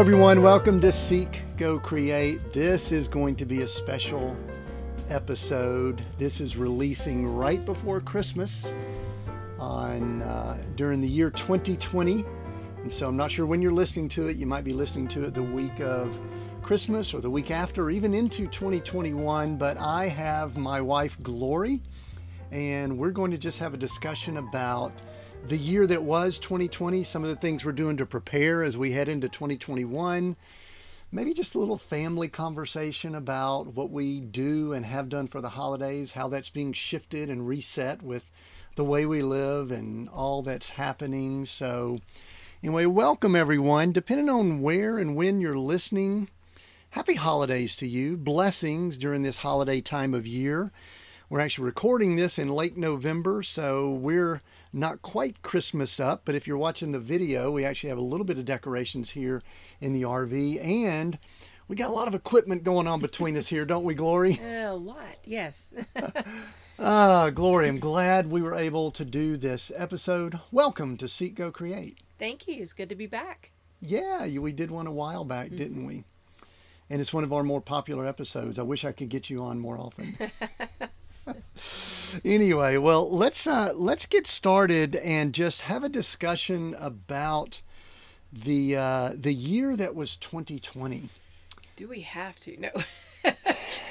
[0.00, 0.40] Hello, everyone.
[0.40, 2.54] Welcome to Seek, Go, Create.
[2.54, 4.34] This is going to be a special
[5.10, 6.00] episode.
[6.16, 8.72] This is releasing right before Christmas
[9.58, 12.24] on uh, during the year 2020.
[12.78, 14.38] And so I'm not sure when you're listening to it.
[14.38, 16.18] You might be listening to it the week of
[16.62, 19.58] Christmas or the week after, or even into 2021.
[19.58, 21.82] But I have my wife, Glory,
[22.50, 24.94] and we're going to just have a discussion about
[25.46, 28.92] the year that was 2020, some of the things we're doing to prepare as we
[28.92, 30.36] head into 2021.
[31.12, 35.50] Maybe just a little family conversation about what we do and have done for the
[35.50, 38.24] holidays, how that's being shifted and reset with
[38.76, 41.46] the way we live and all that's happening.
[41.46, 41.98] So,
[42.62, 43.90] anyway, welcome everyone.
[43.90, 46.28] Depending on where and when you're listening,
[46.90, 48.16] happy holidays to you.
[48.16, 50.70] Blessings during this holiday time of year.
[51.28, 56.46] We're actually recording this in late November, so we're not quite Christmas up, but if
[56.46, 59.42] you're watching the video, we actually have a little bit of decorations here
[59.80, 61.18] in the RV and
[61.68, 64.40] we got a lot of equipment going on between us here, don't we, Glory?
[64.42, 65.72] A lot, yes.
[66.82, 70.40] Ah, Glory, I'm glad we were able to do this episode.
[70.50, 71.98] Welcome to Seek Go Create.
[72.18, 72.62] Thank you.
[72.62, 73.50] It's good to be back.
[73.82, 76.04] Yeah, we did one a while back, didn't we?
[76.88, 78.58] And it's one of our more popular episodes.
[78.58, 80.16] I wish I could get you on more often.
[82.24, 87.62] anyway, well, let's uh, let's get started and just have a discussion about
[88.32, 91.08] the uh, the year that was 2020.
[91.76, 92.60] Do we have to?
[92.60, 92.70] No.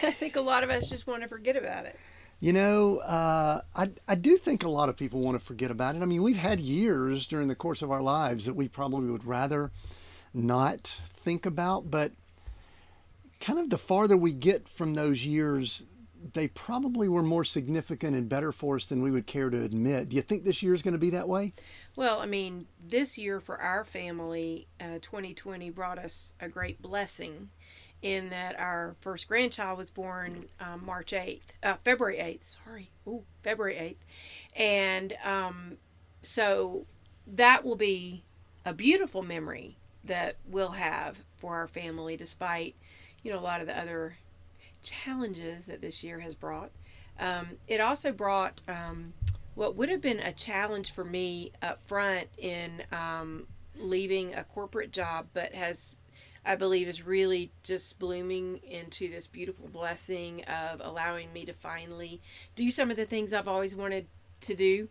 [0.01, 1.97] I think a lot of us just want to forget about it.
[2.39, 5.95] You know, uh, I I do think a lot of people want to forget about
[5.95, 6.01] it.
[6.01, 9.25] I mean, we've had years during the course of our lives that we probably would
[9.25, 9.71] rather
[10.33, 12.11] not think about, but
[13.41, 15.83] kind of the farther we get from those years,
[16.33, 20.09] they probably were more significant and better for us than we would care to admit.
[20.09, 21.53] Do you think this year is going to be that way?
[21.95, 27.49] Well, I mean, this year for our family, uh, 2020 brought us a great blessing
[28.01, 33.23] in that our first grandchild was born um, March 8th, uh, February 8th, sorry, Ooh,
[33.43, 34.57] February 8th.
[34.57, 35.77] And um,
[36.21, 36.85] so
[37.27, 38.23] that will be
[38.65, 42.75] a beautiful memory that we'll have for our family despite,
[43.21, 44.15] you know, a lot of the other
[44.81, 46.71] challenges that this year has brought.
[47.19, 49.13] Um, it also brought um,
[49.55, 54.91] what would have been a challenge for me up front in um, leaving a corporate
[54.91, 55.99] job, but has,
[56.45, 62.21] I believe, is really just blooming into this beautiful blessing of allowing me to finally
[62.55, 64.07] do some of the things I've always wanted
[64.41, 64.87] to do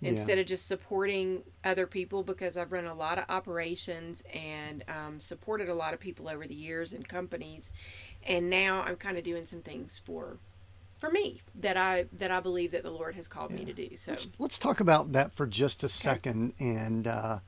[0.00, 0.10] Yeah.
[0.10, 5.18] instead of just supporting other people because I've run a lot of operations and um,
[5.18, 7.70] supported a lot of people over the years and companies,
[8.22, 10.38] and now I'm kind of doing some things for
[10.98, 13.96] for me that I that I believe that the Lord has called me to do.
[13.96, 16.54] So Let's, let's talk about that for just a second.
[16.58, 17.38] And uh,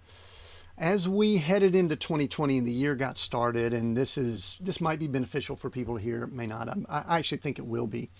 [0.78, 4.98] as we headed into 2020 and the year got started, and this is this might
[4.98, 6.68] be beneficial for people here, it may not.
[6.68, 8.10] I'm, I actually think it will be.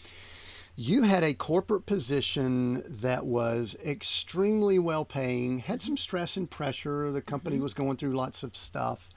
[0.76, 7.10] You had a corporate position that was extremely well paying, had some stress and pressure.
[7.12, 9.10] The company was going through lots of stuff,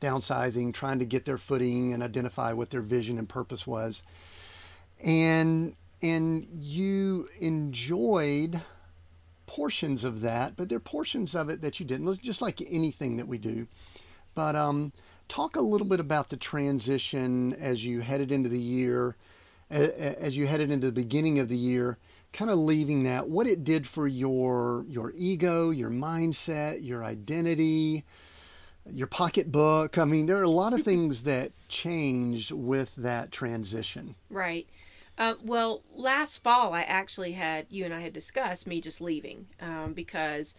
[0.00, 4.02] downsizing, trying to get their footing and identify what their vision and purpose was.
[5.02, 8.62] And and you enjoyed
[9.46, 13.16] portions of that, but there are portions of it that you didn't, just like anything
[13.16, 13.66] that we do.
[14.34, 14.92] But um,
[15.28, 19.16] talk a little bit about the transition as you headed into the year,
[19.70, 21.98] as you headed into the beginning of the year,
[22.32, 28.04] kind of leaving that, what it did for your your ego, your mindset, your identity,
[28.88, 29.98] your pocketbook.
[29.98, 34.16] I mean, there are a lot of things that changed with that transition.
[34.28, 34.66] Right.
[35.18, 39.48] Uh, well, last fall, I actually had, you and I had discussed me just leaving
[39.60, 40.54] um, because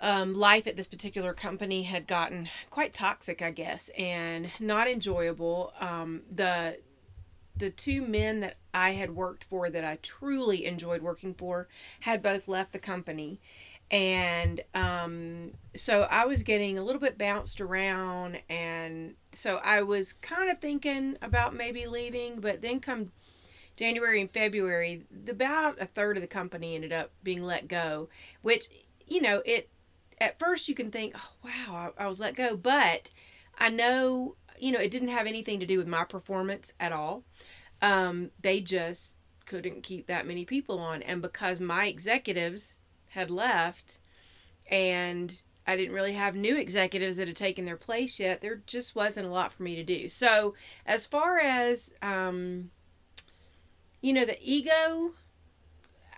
[0.00, 5.72] um, life at this particular company had gotten quite toxic, I guess, and not enjoyable.
[5.80, 6.78] Um, the
[7.58, 11.68] the two men that I had worked for that I truly enjoyed working for
[12.00, 13.40] had both left the company.
[13.90, 18.40] And um, so I was getting a little bit bounced around.
[18.48, 22.40] And so I was kind of thinking about maybe leaving.
[22.40, 23.06] But then come
[23.76, 28.08] January and February, about a third of the company ended up being let go,
[28.42, 28.68] which,
[29.06, 29.68] you know, it
[30.18, 32.56] at first you can think, oh, wow, I, I was let go.
[32.56, 33.10] But
[33.58, 37.24] I know, you know, it didn't have anything to do with my performance at all.
[37.82, 39.14] Um, they just
[39.46, 41.02] couldn't keep that many people on.
[41.02, 42.76] And because my executives
[43.10, 43.98] had left
[44.70, 48.94] and I didn't really have new executives that had taken their place yet, there just
[48.94, 50.08] wasn't a lot for me to do.
[50.08, 52.70] So, as far as, um,
[54.00, 55.12] you know, the ego,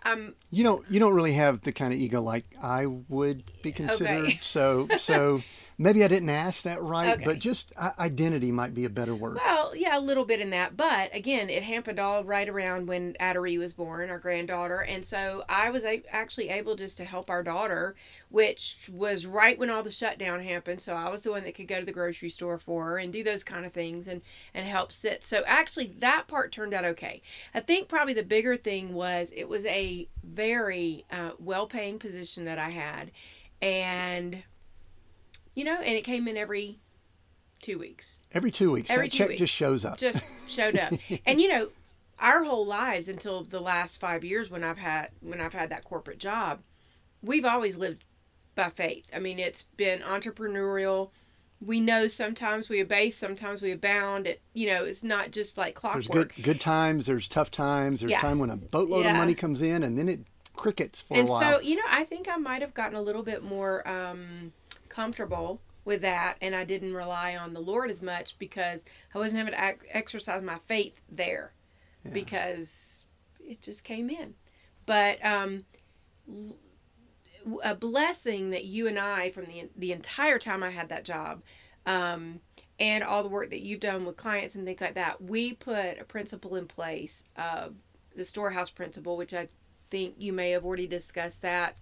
[0.04, 3.72] um, You don't you don't really have the kind of ego like I would be
[3.72, 4.24] considered.
[4.24, 4.38] Okay.
[4.42, 5.42] So so
[5.78, 7.24] maybe I didn't ask that right, Okay.
[7.24, 9.36] but just identity might be a better word.
[9.36, 13.14] Well, yeah, a little bit in that, but again, it happened all right around when
[13.20, 17.42] Adery was born, our granddaughter, and so I was actually able just to help our
[17.42, 17.94] daughter,
[18.28, 20.80] which was right when all the shutdown happened.
[20.80, 23.12] So I was the one that could go to the grocery store for her and
[23.12, 24.20] do those kind of things and
[24.52, 25.22] and help sit.
[25.22, 27.22] So actually, that part turned out okay.
[27.54, 32.58] I think probably the bigger thing was it was a very uh, well-paying position that
[32.58, 33.10] I had,
[33.62, 34.42] and
[35.58, 36.78] you know, and it came in every
[37.60, 39.38] two weeks Every two weeks, Every that two check weeks.
[39.40, 39.96] just shows up.
[39.98, 40.92] just showed up.
[41.26, 41.68] and you know,
[42.20, 45.84] our whole lives until the last five years when I've had when I've had that
[45.84, 46.60] corporate job,
[47.22, 48.04] we've always lived
[48.54, 49.06] by faith.
[49.14, 51.10] I mean, it's been entrepreneurial.
[51.64, 54.26] We know sometimes we abase, sometimes we abound.
[54.26, 56.34] It you know, it's not just like There's clockwork.
[56.34, 57.06] good good times.
[57.06, 58.00] There's tough times.
[58.00, 58.20] There's Yeah.
[58.20, 59.12] time when a boatload Yeah.
[59.12, 60.20] of money comes in, and then it
[60.54, 61.42] crickets for and a while.
[61.42, 64.52] And so you know, I think I might have gotten a little bit more um,
[64.98, 68.84] comfortable with that, and I didn't rely on the Lord as much because
[69.14, 71.52] I wasn't having to ac- exercise my faith there
[72.04, 72.10] Yeah.
[72.12, 73.06] because
[73.38, 74.34] it just came in.
[74.86, 75.66] But um,
[77.62, 81.42] a blessing that you and I, from the the entire time I had that job,
[81.86, 82.40] um,
[82.80, 86.00] and all the work that you've done with clients and things like that, we put
[86.00, 87.76] a principle in place, of
[88.16, 89.46] the storehouse principle, which I
[89.90, 91.80] think you may have already discussed that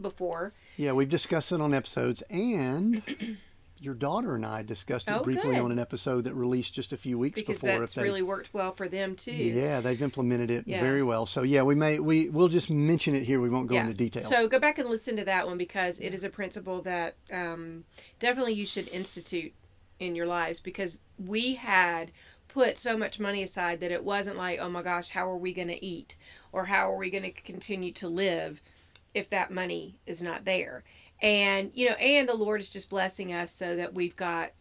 [0.00, 0.52] before.
[0.78, 3.02] Yeah, we've discussed it on episodes, and
[3.80, 5.60] your daughter and I discussed it Oh, briefly good.
[5.64, 7.80] on an episode that released just a few weeks Because before.
[7.80, 9.32] that's if they, really worked well for them too.
[9.32, 10.80] yeah, they've implemented it Yeah.
[10.80, 11.26] very well.
[11.26, 13.40] So yeah, we may we we'll just mention it here.
[13.40, 13.82] We won't go Yeah.
[13.82, 14.28] into details.
[14.28, 17.84] So go back and listen to that one because it is a principle that um,
[18.18, 19.52] definitely you should institute
[20.00, 22.10] in your lives because we had
[22.48, 25.52] put so much money aside that it wasn't like, oh my gosh, how are we
[25.52, 26.16] going to eat
[26.50, 28.62] or how are we going to continue to live
[29.18, 30.84] if that money is not there?
[31.20, 34.52] And, you know, and the Lord is just blessing us so that we've got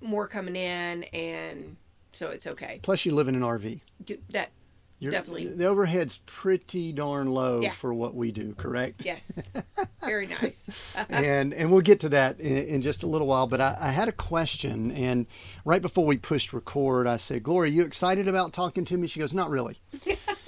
[0.00, 1.76] more coming in and
[2.12, 2.80] so it's okay.
[2.82, 3.80] Plus, you live in an RV.
[4.04, 4.50] Do- That,
[4.98, 5.46] You're, Definitely.
[5.48, 7.70] The overhead's pretty darn low Yeah.
[7.72, 9.02] for what we do, correct?
[9.04, 9.42] yes,
[10.04, 10.94] very nice.
[11.08, 13.46] and and we'll get to that in, in just a little while.
[13.46, 15.26] But I, I had a question, and
[15.64, 19.18] right before we pushed record, I said, "Gloria, you excited about talking to me?" She
[19.20, 19.78] goes, "Not really."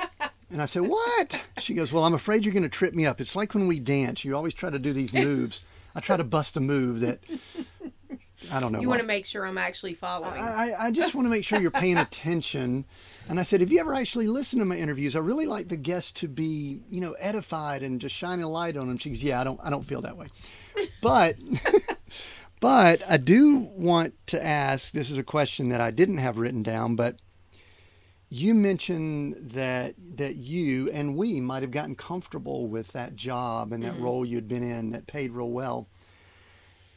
[0.54, 3.20] and I said, "What?" She goes, "Well, I'm afraid you're going to trip me up.
[3.20, 4.24] It's like when we dance.
[4.24, 5.62] You always try to do these moves.
[5.96, 7.18] I try to bust a move that
[8.52, 8.80] I don't know.
[8.80, 10.40] you want to make sure I'm actually following.
[10.40, 12.84] I, I- I just want to make sure you're paying attention.
[13.28, 15.16] And I said, have you ever actually listened to my interviews?
[15.16, 18.76] I really like the guests to be, you know, edified and just shining a light
[18.76, 18.98] on them.
[18.98, 20.26] She goes, yeah, I don't, I don't feel that way.
[21.00, 21.36] But,
[22.60, 24.92] but I do want to ask.
[24.92, 27.16] This is a question that I didn't have written down, but
[28.34, 33.84] you mentioned that that you and we might have gotten comfortable with that job and
[33.84, 34.02] that mm-hmm.
[34.02, 35.86] role you'd been in that paid real well.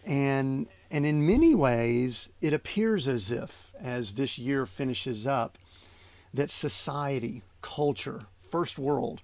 [0.04, 5.60] And and in many ways it appears as if as this year finishes up
[6.34, 9.22] that society culture first world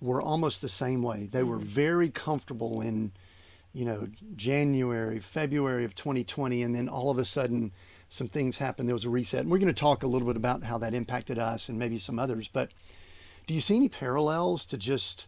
[0.00, 1.28] were almost the same way.
[1.30, 1.66] They were mm-hmm.
[1.66, 3.10] very comfortable in
[3.72, 4.06] you know
[4.36, 7.72] january february of 2020 and then all of a sudden
[8.12, 9.40] some things happened there was a reset.
[9.40, 11.98] And we're going to talk a little bit about how that impacted us and maybe
[11.98, 12.72] some others but
[13.46, 15.26] do you see any parallels to just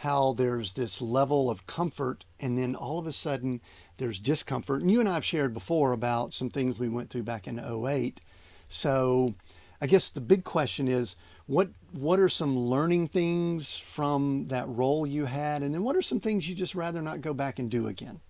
[0.00, 3.62] how there's this level of comfort and then all of a sudden
[3.96, 4.82] there's discomfort?
[4.82, 7.58] And you and i have shared before about some things we went through back in
[7.58, 8.20] 08
[8.68, 9.34] so
[9.80, 15.06] i guess the big question is what what are some learning things from that role
[15.06, 15.62] you had?
[15.62, 18.20] And then what are some things you just rather not go back and do again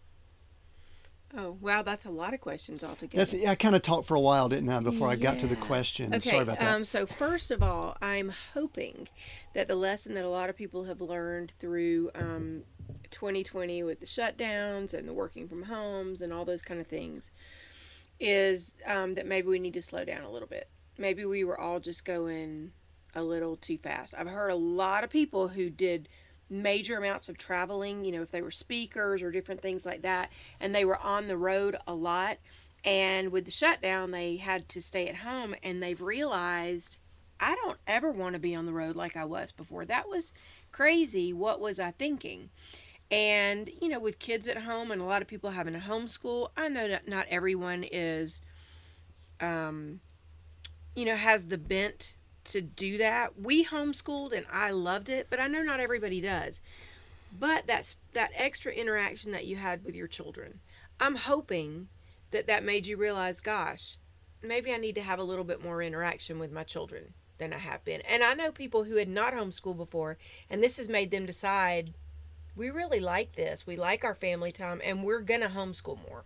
[1.36, 3.24] Oh, wow, that's a lot of questions altogether.
[3.24, 5.56] that's i kind of talked for a while didn't i before i got to the
[5.56, 9.08] question Okay, sorry about that um, so first of all, I'm hoping
[9.54, 12.62] that the lesson that a lot of people have learned through um,
[13.10, 17.30] 2020 with the shutdowns and the working from homes and all those kind of things
[18.20, 20.68] is um, that maybe we need to slow down a little bit.
[20.98, 22.72] Maybe we were all just going
[23.14, 24.14] a little too fast.
[24.16, 26.08] I've heard a lot of people who did
[26.48, 30.30] major amounts of traveling, you know, if they were speakers or different things like that,
[30.60, 32.38] and they were on the road a lot.
[32.84, 36.98] And with the shutdown, they had to stay at home, and they've realized
[37.38, 39.84] I don't ever want to be on the road like I was before.
[39.84, 40.32] That was
[40.72, 41.32] crazy.
[41.32, 42.50] What was I thinking?
[43.10, 46.48] And, you know, with kids at home and a lot of people having to homeschool,
[46.56, 48.40] I know that not everyone is,
[49.40, 50.00] um,
[50.94, 52.14] you know, has the bent
[52.46, 53.38] to do that.
[53.40, 56.60] We homeschooled and I loved it, but I know not everybody does.
[57.38, 60.60] But that's that extra interaction that you had with your children.
[60.98, 61.88] I'm hoping
[62.30, 63.98] that that made you realize, gosh,
[64.42, 67.58] maybe I need to have a little bit more interaction with my children than I
[67.58, 68.00] have been.
[68.02, 70.16] And I know people who had not homeschooled before,
[70.48, 71.92] and this has made them decide,
[72.54, 73.66] we really like this.
[73.66, 76.24] We like our family time, and we're gonna homeschool more.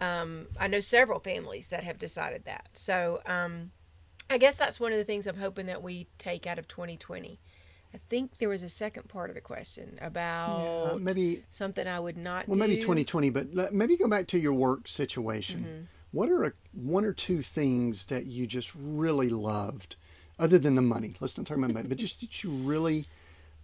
[0.00, 2.68] Um, I know several families that have decided that.
[2.74, 3.72] So um,
[4.30, 7.38] I guess that's one of the things I'm hoping that we take out of 2020.
[7.94, 11.98] I think there was a second part of the question about Yeah, maybe something I
[11.98, 15.60] would not well maybe 2020, but maybe go back to your work situation.
[15.60, 15.82] Mm-hmm.
[16.10, 19.96] What are a, one or two things that you just really loved,
[20.38, 21.14] other than the money?
[21.20, 23.06] Let's not talk about money, but just that you really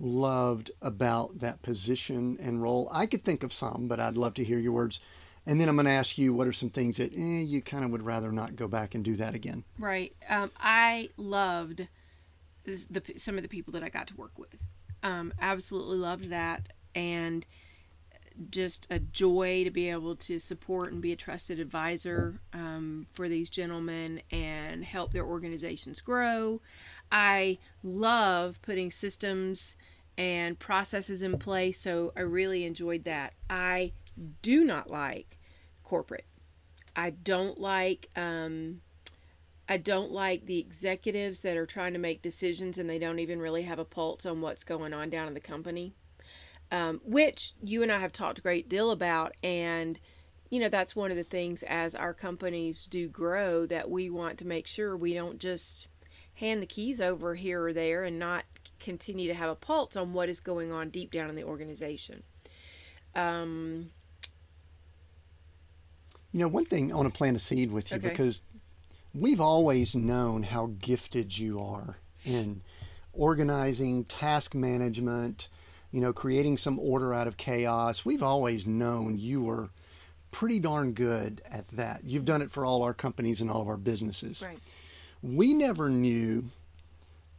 [0.01, 2.89] loved about that position and role.
[2.93, 5.01] I could think of some, but I'd love to hear your words.
[5.47, 7.85] And then I'm going to ask you what are some things that eh, you kind
[7.85, 9.65] of would rather not go back and do that again.
[9.79, 10.15] Right.
[10.29, 11.87] Um, I loved
[12.65, 14.63] the some of the people that I got to work with.
[15.03, 17.47] Um, absolutely loved that, and
[18.51, 23.29] just a joy to be able to support and be a trusted advisor um, for
[23.29, 26.61] these gentlemen and help their organizations grow.
[27.13, 29.77] I love putting systems
[30.17, 33.35] and processes in place, so I really enjoyed that.
[33.49, 33.93] I
[34.43, 35.34] do not like
[35.85, 36.27] corporate.
[36.97, 38.81] I don't like um,
[39.69, 43.41] I don't like the executives that are trying to make decisions and they don't even
[43.41, 45.95] really have a pulse on what's going on down in the company.
[46.71, 50.01] Um, which you and I have talked a great deal about, and
[50.51, 54.39] you know that's one of the things as our companies do grow that we want
[54.39, 55.89] to make sure we don't just
[56.35, 58.45] hand the keys over here or there and not
[58.81, 62.23] continue to have a pulse on what is going on deep down in the organization.
[63.15, 63.91] Um,
[66.35, 68.09] You know, one thing I want to plant a seed with you Okay.
[68.09, 68.43] because
[69.15, 72.63] we've always known how gifted you are in
[73.13, 75.49] organizing, task management,
[75.93, 78.05] you know, creating some order out of chaos.
[78.05, 79.69] We've always known you were
[80.33, 82.03] pretty darn good at that.
[82.03, 84.43] You've done it for all our companies and all of our businesses.
[84.43, 84.59] right.
[85.23, 86.47] We never knew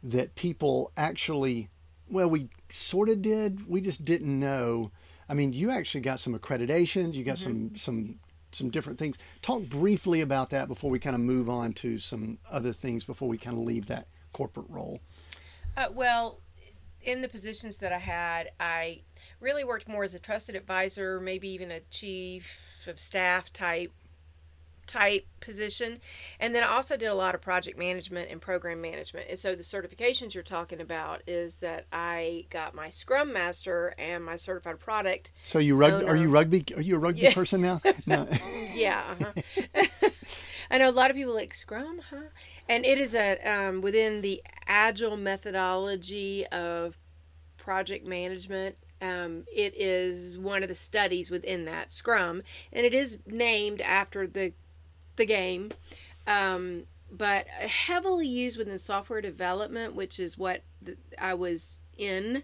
[0.02, 1.68] that people actually,
[2.08, 3.68] well, we sort of did.
[3.68, 4.90] We just didn't know.
[5.28, 7.12] I mean, you actually got some accreditations.
[7.12, 7.74] You got mm-hmm.
[7.74, 8.18] some some
[8.56, 9.16] some different things.
[9.42, 13.28] Talk briefly about that before we kind of move on to some other things before
[13.28, 15.00] we kind of leave that corporate role.
[15.76, 16.40] Uh, well,
[17.02, 19.02] in the positions that I had, I
[19.40, 23.92] really worked more as a trusted advisor, maybe even a chief of staff type
[24.86, 25.98] type position
[26.40, 29.54] and then i also did a lot of project management and program management and so
[29.54, 34.78] the certifications you're talking about is that i got my scrum master and my certified
[34.78, 36.64] product So you rug- are you rugby?
[36.76, 37.34] Are you a rugby Yeah.
[37.34, 37.80] person now?
[38.06, 38.28] No.
[38.74, 39.86] yeah uh-huh.
[40.70, 42.28] i know a lot of people like scrum huh
[42.68, 46.96] and it is a um, within the agile methodology of
[47.56, 53.18] project management um, it is one of the studies within that scrum and it is
[53.26, 54.52] named after the
[55.16, 55.70] the game
[56.26, 62.42] um, but heavily used within software development which is what th- i was in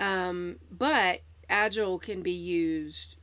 [0.00, 3.16] um, but agile can be used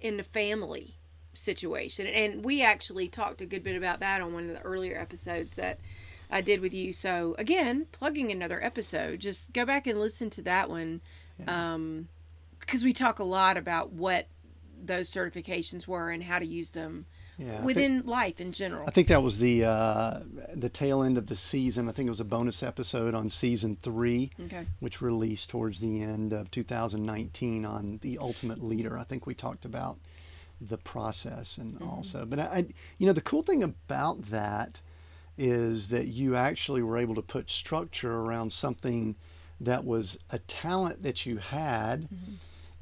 [0.00, 0.98] in the family
[1.34, 2.06] situation.
[2.06, 5.54] And we actually talked a good bit about that on one of the earlier episodes
[5.54, 5.80] that
[6.30, 6.92] I did with you.
[6.92, 11.00] So again, plugging another episode, just go back and listen to that one.
[11.48, 12.08] Um,
[12.60, 14.28] because we talk a lot about what
[14.82, 17.06] those certifications were and how to use them
[17.38, 18.84] Yeah, I think- within life in general.
[18.86, 20.20] I think that was the uh,
[20.54, 21.88] the tail end of the season.
[21.88, 24.66] I think it was a bonus episode on season three, Okay.
[24.80, 28.96] which released towards the end of 2019 on the Ultimate Leader.
[28.98, 29.98] I think we talked about
[30.60, 32.66] the process and also, but I, I,
[32.98, 34.78] you know, the cool thing about that
[35.36, 39.16] is that you actually were able to put structure around something
[39.60, 42.08] that was a talent that you had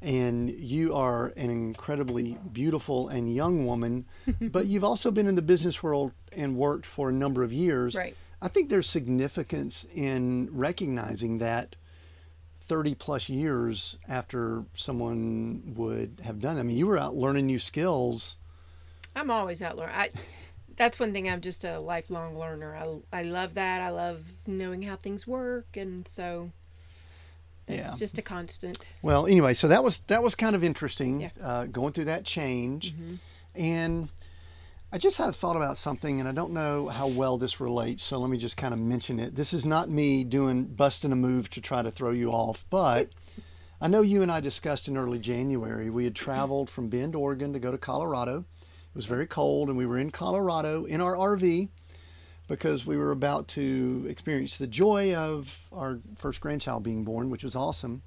[0.03, 4.05] and you are an incredibly beautiful and young woman,
[4.41, 7.95] but you've also been in the business world and worked for a number of years.
[7.95, 8.15] Right.
[8.41, 11.77] I think there's significance in recognizing that
[12.61, 16.57] 30 plus years after someone would have done.
[16.57, 18.35] I mean, you were out learning new skills.
[19.15, 19.95] I'm always out learning.
[19.95, 20.09] I,
[20.75, 21.29] that's one thing.
[21.29, 22.75] I'm just a lifelong learner.
[22.75, 23.81] I, I love that.
[23.81, 26.51] I love knowing how things work, and so
[27.67, 27.95] it's Yeah.
[27.97, 28.77] just a constant.
[29.01, 31.29] Well, anyway, so that was that was kind of interesting Yeah.
[31.41, 32.93] uh, going through that change,
[33.55, 34.09] and
[34.91, 38.03] I just had a thought about something, and I don't know how well this relates,
[38.03, 39.35] so let me just kind of mention it.
[39.35, 43.09] This is not me doing busting a move to try to throw you off, but
[43.81, 45.89] I know you and I discussed in early January.
[45.89, 48.45] We had traveled from Bend, Oregon, to go to Colorado.
[48.61, 51.69] It was very cold, and we were in Colorado in our RV
[52.47, 57.43] because we were about to experience the joy of our first grandchild being born, which
[57.43, 58.03] was awesome.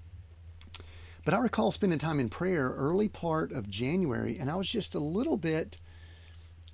[1.24, 4.94] But I recall spending time in prayer early part of January, and I was just
[4.94, 5.78] a little bit,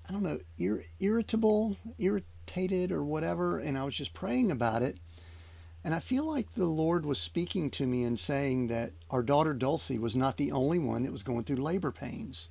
[0.08, 3.58] I don't know, ir- irritable, irritated, or whatever.
[3.58, 4.98] And I was just praying about it
[5.84, 9.54] And I feel like the Lord was speaking to me and saying that our daughter
[9.54, 12.48] Dulcie was not the only one that was going through labor pains.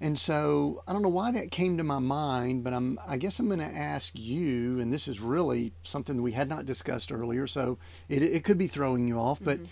[0.00, 3.38] And so I don't know why that came to my mind, but I'm I guess
[3.38, 7.46] I'm going to ask you, and this is really something we had not discussed earlier,
[7.46, 9.66] so it, it could be throwing you off, but Mhm.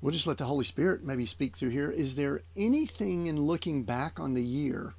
[0.00, 1.90] we'll just let the Holy Spirit maybe speak through here.
[1.90, 4.94] Is there anything in looking back on the year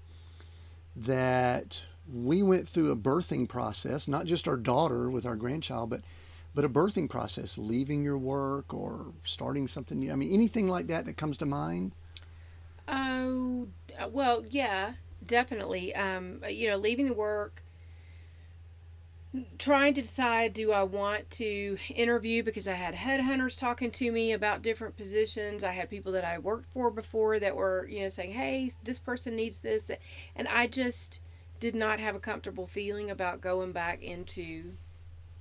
[0.95, 6.01] that we went through a birthing process, not just our daughter with our grandchild, but
[6.55, 10.11] but a birthing process, leaving your work or starting something new?
[10.11, 11.93] I mean, anything like that that comes to mind?
[12.87, 13.67] Oh,
[13.99, 14.93] uh, well, yeah,
[15.25, 15.95] definitely.
[15.95, 17.63] Um, you know, leaving the work,
[19.57, 24.31] trying to decide do I want to interview because I had headhunters talking to me
[24.31, 25.63] about different positions.
[25.63, 28.99] I had people that I worked for before that were, you know, saying, "Hey, this
[28.99, 29.89] person needs this."
[30.35, 31.19] And I just
[31.59, 34.73] did not have a comfortable feeling about going back into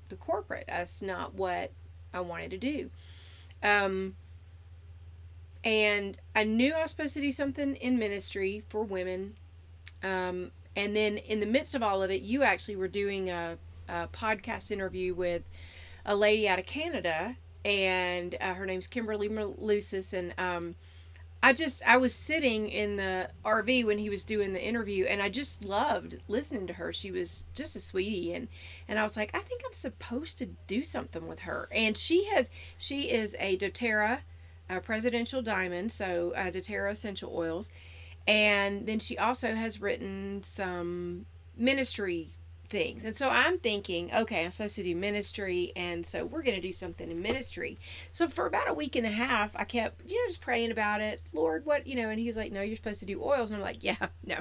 [0.08, 0.66] the corporate.
[0.68, 1.72] That's not what
[2.14, 2.90] I wanted to do.
[3.62, 4.16] Um,
[5.64, 9.34] and I knew I was supposed to do something in ministry for women.
[10.02, 13.58] Um, and then in the midst of all of it, you actually were doing a,
[13.88, 15.42] a podcast interview with
[16.04, 20.12] a lady out of Canada, and uh, her name's Kimberly Lucis.
[20.12, 20.74] And um,
[21.42, 25.22] I just I was sitting in the RV when he was doing the interview, and
[25.22, 26.92] I just loved listening to her.
[26.92, 28.48] She was just a sweetie, and
[28.88, 31.68] and I was like, I think I'm supposed to do something with her.
[31.70, 34.20] And she has she is a doTERRA
[34.76, 37.70] a presidential diamond, so uh, doTERRA essential oils,
[38.26, 41.26] and then she also has written some
[41.56, 42.30] ministry
[42.72, 43.04] things.
[43.04, 46.62] And so I'm thinking, okay, I'm supposed to do ministry, and so we're going to
[46.62, 47.78] do something in ministry.
[48.12, 51.02] So for about a week and a half, I kept, you know, just praying about
[51.02, 51.20] it.
[51.34, 53.50] Lord, what, you know, and he's like, no, you're supposed to do oils.
[53.50, 54.38] And I'm like, yeah, no.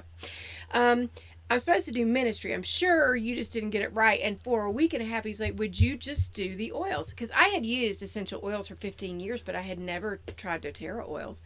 [0.74, 1.10] Um,
[1.52, 2.54] I'm supposed to do ministry.
[2.54, 4.22] I'm sure you just didn't get it right.
[4.22, 7.10] And for a week and a half, he's like, Would you just do the oils?
[7.10, 11.10] Because I had used essential oils for 15 years, but I had never tried doTERRA
[11.10, 11.42] oils.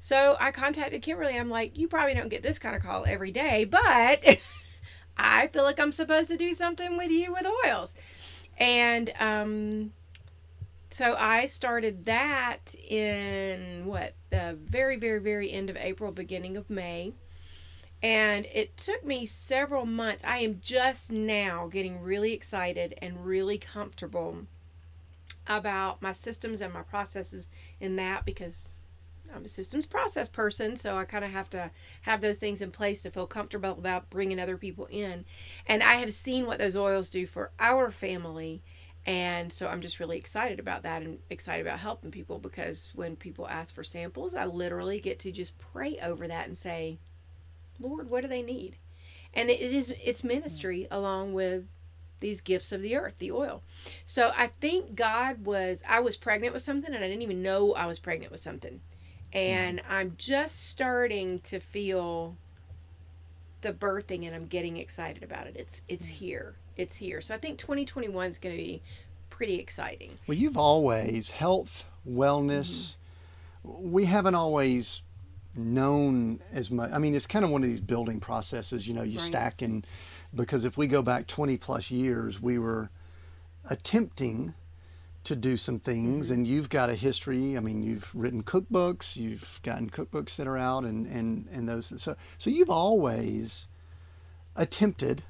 [0.00, 1.38] So I contacted Kimberly.
[1.38, 4.38] I'm like, You probably don't get this kind of call every day, but
[5.18, 7.94] I feel like I'm supposed to do something with you with oils.
[8.56, 9.92] And um,
[10.88, 16.70] so I started that in what, the very, very, very end of April, beginning of
[16.70, 17.12] May
[18.02, 20.24] and it took me several months.
[20.24, 24.46] I am just now getting really excited and really comfortable
[25.46, 27.48] about my systems and my processes
[27.80, 28.68] in that because
[29.34, 31.70] I'm a systems process person, so I kind of have to
[32.02, 35.24] have those things in place to feel comfortable about bringing other people in.
[35.66, 38.62] And I have seen what those oils do for our family.
[39.04, 43.16] And so I'm just really excited about that and excited about helping people because when
[43.16, 46.98] people ask for samples, I literally get to just pray over that and say,
[47.80, 48.76] Lord, what do they need?
[49.34, 51.64] And it is it's ministry along with
[52.20, 53.62] these gifts of the earth, the oil.
[54.04, 57.74] So I think God was I was pregnant with something and I didn't even know
[57.74, 58.80] I was pregnant with something.
[59.32, 59.92] And mm-hmm.
[59.92, 62.36] I'm just starting to feel
[63.60, 65.56] the birthing and I'm getting excited about it.
[65.56, 66.14] It's it's mm-hmm.
[66.14, 66.54] here.
[66.76, 67.20] It's here.
[67.20, 68.82] So I think 2021 is going to be
[69.30, 70.12] pretty exciting.
[70.26, 72.96] Well, you've always health, wellness.
[73.66, 73.90] Mm-hmm.
[73.90, 75.02] We haven't always
[75.56, 76.90] known as much.
[76.92, 78.86] I mean, it's kind of one of these building processes.
[78.86, 79.26] You know, you Right.
[79.26, 79.86] stack and
[80.34, 82.90] because if we go back 20 plus years, we were
[83.64, 84.54] attempting
[85.24, 86.34] to do some things mm-hmm.
[86.34, 90.56] and you've got a history i mean you've written cookbooks you've gotten cookbooks that are
[90.56, 93.66] out and and and those so so you've always
[94.54, 95.24] attempted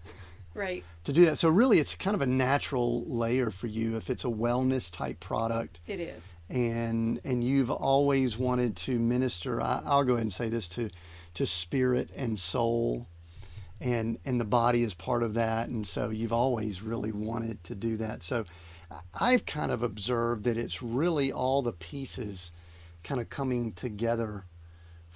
[0.56, 0.82] Right.
[1.04, 1.36] to do that.
[1.38, 5.20] So really it's kind of a natural layer for you if it's a wellness type
[5.20, 5.80] product.
[5.86, 6.34] It is.
[6.48, 10.90] and and you've always wanted to minister I, i'll go ahead and say this to
[11.34, 13.06] to spirit and soul.
[13.80, 15.68] And and the body is part of that.
[15.68, 18.22] And so you've always really wanted to do that.
[18.22, 18.44] So
[19.20, 22.52] i've kind of observed that it's really all the pieces
[23.02, 24.44] kind of coming together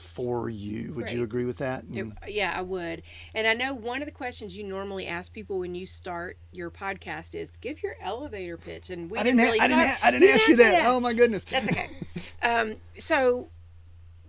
[0.01, 3.03] for you would you agree with that It, yeah, I would.
[3.35, 6.71] And I know one of the questions you normally ask people when you start your
[6.71, 8.91] podcast is give your elevator pitch.
[8.91, 10.87] And we I didn't, really ha- I didn't, I didn't ask you didn't that.
[10.87, 11.45] Oh my goodness.
[11.45, 11.89] That's okay.
[12.43, 13.49] um, so,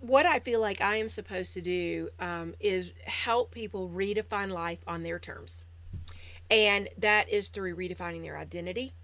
[0.00, 4.80] what I feel like I am supposed to do um, is help people redefine life
[4.86, 5.64] on their terms.
[6.50, 8.94] And that is through redefining their identity.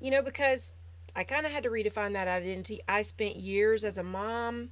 [0.00, 0.74] You know, because
[1.14, 2.80] I kind of had to redefine that identity.
[2.88, 4.70] I spent years as a mom,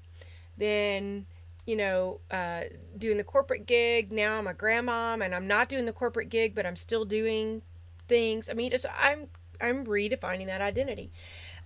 [0.61, 1.27] then,
[1.67, 2.63] you know, uh,
[2.97, 4.13] doing the corporate gig.
[4.13, 7.63] Now I'm a grandmom and I'm not doing the corporate gig, but I'm still doing
[8.09, 8.49] things.
[8.49, 9.29] I mean, just I'm
[9.61, 11.13] I'm redefining that identity.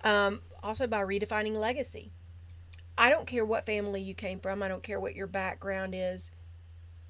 [0.02, 2.12] Um, also by redefining legacy.
[2.96, 4.62] I don't care what family you came from.
[4.62, 6.30] I don't care what your background is.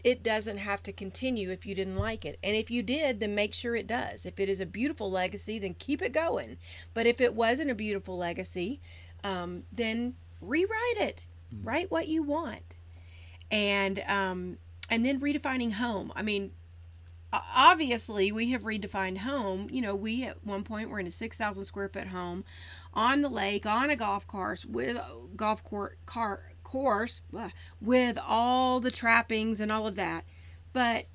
[0.05, 2.39] it doesn't have to continue if you didn't like it.
[2.43, 4.27] And if you did, then make sure it does.
[4.27, 6.59] If it is a beautiful legacy, then keep it going.
[6.93, 8.81] But if it wasn't a beautiful legacy,
[9.25, 11.27] um, then rewrite it.
[11.63, 12.75] Write what you want.
[13.51, 14.59] And um,
[14.91, 16.13] and then redefining home.
[16.15, 16.53] I mean,
[17.33, 19.69] obviously we have redefined home.
[19.71, 22.45] You know, we at one point were in a 6,000 square foot home
[22.93, 24.99] on the lake on a golf course with
[25.37, 27.21] golf court car course
[27.81, 30.25] with all the trappings and all of that.
[30.73, 31.07] But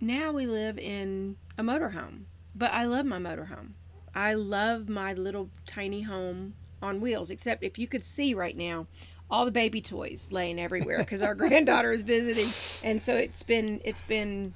[0.00, 2.24] now we live in a motorhome.
[2.54, 3.72] But I love my motorhome.
[4.14, 8.86] I love my little tiny home on wheels, except if you could see right now,
[9.32, 12.46] all the baby toys laying everywhere because our granddaughter is visiting,
[12.88, 14.54] and so it's been it's been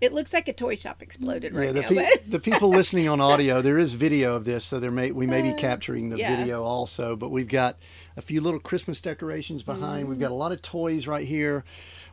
[0.00, 1.88] it looks like a toy shop exploded right yeah, the now.
[1.88, 5.26] Pe- the people listening on audio, there is video of this, so there may we
[5.26, 6.36] may be uh, capturing the yeah.
[6.36, 7.14] video also.
[7.14, 7.76] But we've got
[8.16, 10.06] a few little Christmas decorations behind.
[10.06, 10.10] Mm.
[10.10, 11.64] We've got a lot of toys right here.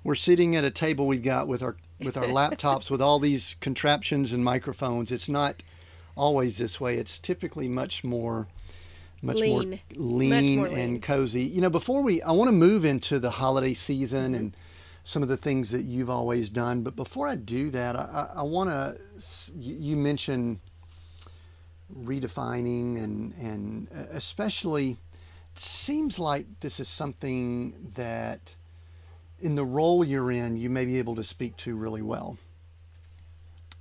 [0.04, 3.56] We're sitting at a table we've got with our with our laptops with all these
[3.60, 5.12] contraptions and microphones.
[5.12, 5.64] It's not
[6.16, 6.98] always this way.
[6.98, 8.48] It's typically much more
[9.22, 9.70] much lean.
[9.70, 11.02] more lean much more and lean.
[11.02, 11.44] cozy.
[11.44, 14.36] You know, before we I want to move into the holiday season mm-hmm.
[14.36, 14.58] and
[15.08, 16.82] some of the things that you've always done.
[16.82, 18.98] But before I do that, I, I want to,
[19.58, 20.60] you mentioned
[21.98, 24.98] redefining and, and uh, especially,
[25.54, 28.56] it seems like this is something that
[29.40, 32.38] in the role you're in, you may be able to speak to really well.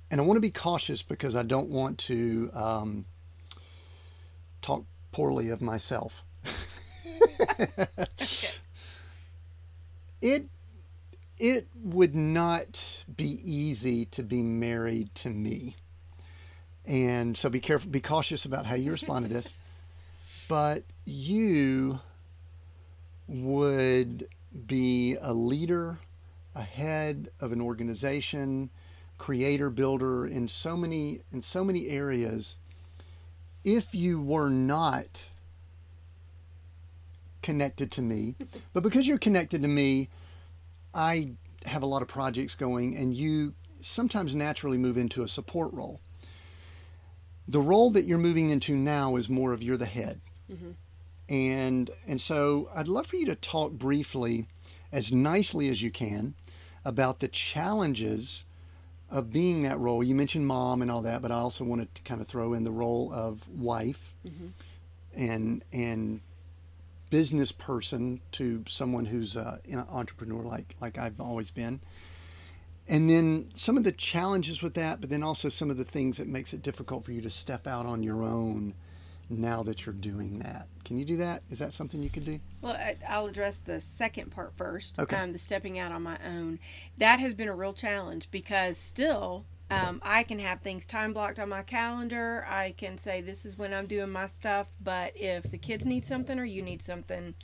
[0.09, 3.05] And I want to be cautious because I don't want to um,
[4.61, 4.85] talk
[5.17, 6.23] poorly of myself.
[10.21, 10.47] it
[11.39, 15.75] it would not be easy to be married to me.
[16.85, 19.55] And so be careful, be cautious about how you respond to this.
[20.47, 21.99] But you
[23.27, 24.29] would
[24.67, 25.97] be a leader,
[26.55, 28.69] a head of an organization,
[29.17, 32.57] creator, builder in so many in so many areas.
[33.67, 35.25] If you were not
[37.41, 38.35] connected to me,
[38.73, 40.07] but because you're connected to me,
[40.93, 41.31] I
[41.65, 45.99] have a lot of projects going, and you sometimes naturally move into a support role.
[47.45, 50.21] The role that you're moving into now is more of you're the head.
[50.49, 50.71] Mm-hmm.
[51.27, 54.45] And and so I'd love for you to talk briefly,
[54.93, 56.35] as nicely as you can,
[56.85, 58.45] about the challenges
[59.09, 60.03] of being that role.
[60.03, 62.63] You mentioned mom and all that, but I also wanted to kind of throw in
[62.63, 64.47] the role of wife mm-hmm.
[65.15, 66.21] and and
[67.09, 71.79] business person to someone who's uh, an entrepreneur like like I've always been.
[72.89, 76.17] And then some of the challenges with that, but then also some of the things
[76.17, 78.75] that makes it difficult for you to step out on your own
[79.29, 80.67] now that you're doing that.
[80.85, 81.43] Can you do that?
[81.49, 82.39] Is that something you could do?
[82.61, 84.97] Well, I'll address the second part first.
[84.97, 85.15] Okay.
[85.15, 86.59] Um, the stepping out on my own.
[86.97, 91.39] That has been a real challenge because still um, I can have things time blocked
[91.39, 92.45] on my calendar.
[92.49, 94.67] I can say this is when I'm doing my stuff.
[94.81, 97.35] But if the kids need something or you need something,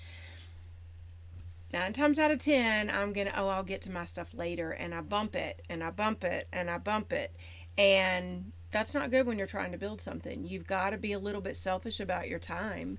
[1.74, 4.96] nine times out of ten, I'm gonna oh I'll get to my stuff later, and
[4.96, 7.36] I bump it and I bump it and I bump it,
[7.78, 10.44] and that's not good when you're trying to build something.
[10.44, 12.98] You've got to be a little bit selfish about your time,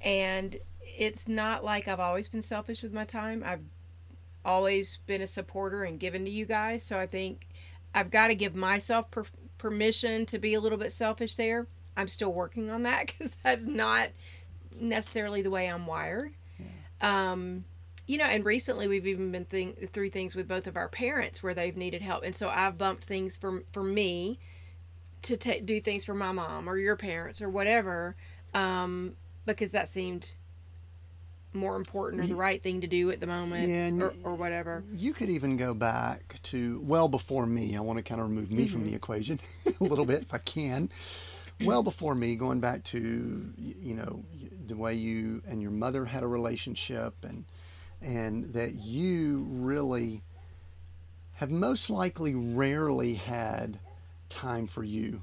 [0.00, 3.44] and it's not like I've always been selfish with my time.
[3.46, 3.62] I've
[4.44, 7.46] always been a supporter and given to you guys, so I think
[7.94, 9.26] I've got to give myself per-
[9.58, 11.66] permission to be a little bit selfish there.
[11.96, 14.08] I'm still working on that because that's not
[14.80, 16.32] necessarily the way I'm wired.
[16.58, 17.32] Yeah.
[17.32, 17.64] Um,
[18.06, 19.44] you know, and recently we've even been
[19.92, 23.04] through things with both of our parents where they've needed help, and so I've bumped
[23.04, 24.38] things for for me
[25.22, 28.16] to t- do things for my mom or your parents or whatever,
[28.54, 29.14] um,
[29.46, 30.28] because that seemed
[31.52, 34.84] more important or the right thing to do at the moment yeah, or, or, whatever.
[34.92, 37.76] You could even go back to well before me.
[37.76, 38.72] I want to kind of remove me mm-hmm.
[38.72, 39.40] from the equation
[39.80, 40.90] a little bit if I can.
[41.64, 44.24] Well before me, going back to you know
[44.66, 47.44] the way you and your mother had a relationship and
[48.00, 50.22] and that you really
[51.34, 53.78] have most likely rarely had
[54.30, 55.22] time for you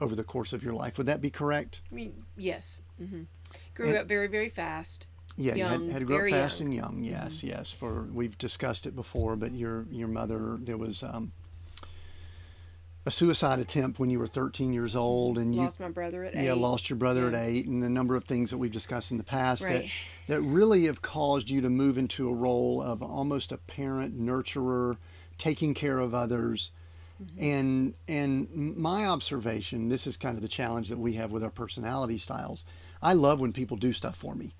[0.00, 0.98] over the course of your life.
[0.98, 1.80] Would that be correct?
[1.90, 2.80] I mean, yes.
[3.00, 3.22] Mm-hmm.
[3.74, 5.06] Grew and, up very, very fast.
[5.36, 6.66] Yeah, young, you had, had to grow up fast young.
[6.66, 7.04] and young.
[7.04, 7.48] Yes, mm-hmm.
[7.48, 7.70] yes.
[7.70, 11.32] For we've discussed it before, but your your mother there was um,
[13.04, 16.34] a suicide attempt when you were 13 years old, and you lost my brother at
[16.34, 16.44] yeah, eight.
[16.46, 17.36] Yeah, lost your brother yeah.
[17.36, 19.84] at eight, and a number of things that we've discussed in the past right.
[20.26, 24.18] that that really have caused you to move into a role of almost a parent,
[24.18, 24.96] nurturer,
[25.38, 26.72] taking care of others.
[27.22, 27.42] Mm-hmm.
[27.42, 31.50] And and my observation, this is kind of the challenge that we have with our
[31.50, 32.64] personality styles.
[33.02, 34.54] I love when people do stuff for me.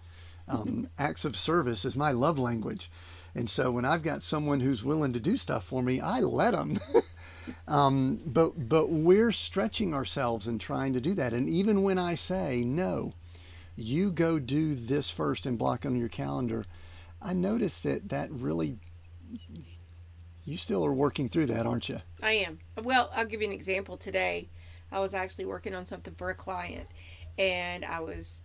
[0.49, 2.91] Um, acts of service is my love language.
[3.35, 6.53] And so when I've got someone who's willing to do stuff for me, I let
[6.53, 6.79] them.
[7.69, 11.35] um, but but we're stretching ourselves and trying to do that.
[11.35, 13.13] And even when I say no,
[13.77, 16.65] you go do this first and block on your calendar,
[17.21, 18.79] I notice that that really
[20.47, 22.01] you still are working through that, aren't you?
[22.23, 22.61] I am.
[22.83, 24.49] Well, I'll give you an example today.
[24.91, 26.89] I was actually working on something for a client
[27.37, 28.41] and I was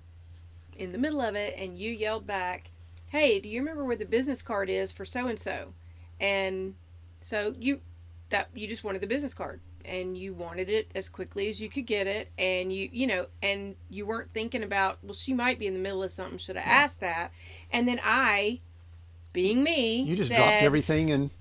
[0.76, 2.72] in the middle of it and you yelled back,
[3.12, 5.74] "Hey, do you remember where the business card is for so and so?"
[6.20, 6.76] And
[7.22, 7.82] so you
[8.32, 11.70] that you just wanted the business card and you wanted it as quickly as you
[11.70, 15.60] could get it and you you know and you weren't thinking about well she might
[15.60, 17.32] be in the middle of something should i ask that
[17.72, 18.60] and then i
[19.34, 21.32] being me You just said, dropped everything and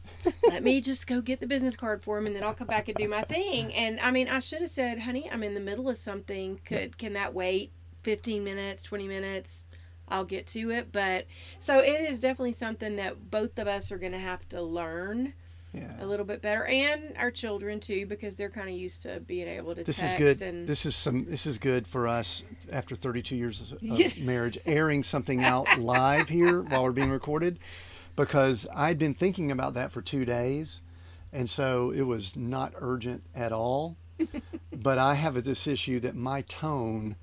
[0.49, 2.89] let me just go get the business card for him and then I'll come back
[2.89, 3.75] and do my thing.
[3.75, 6.61] And I mean, I should have said, honey, I'm in the middle of something.
[6.65, 9.65] Could can that wait 15 minutes, 20 minutes?
[10.09, 10.93] I'll get to it.
[10.93, 11.27] But
[11.59, 15.35] so it is definitely something that both of us are going to have to learn
[15.73, 15.93] yeah.
[16.01, 19.47] a little bit better and our children too because they're kind of used to being
[19.47, 20.43] able to This is good.
[20.43, 21.27] and This is some.
[21.27, 23.83] This is good for us after 32 years of
[24.19, 27.59] marriage, airing something out live here while we're being recorded,
[28.21, 30.83] because I'd been thinking about that for two days,
[31.33, 33.97] and so it was not urgent at all.
[34.73, 37.17] but I have this issue that my tone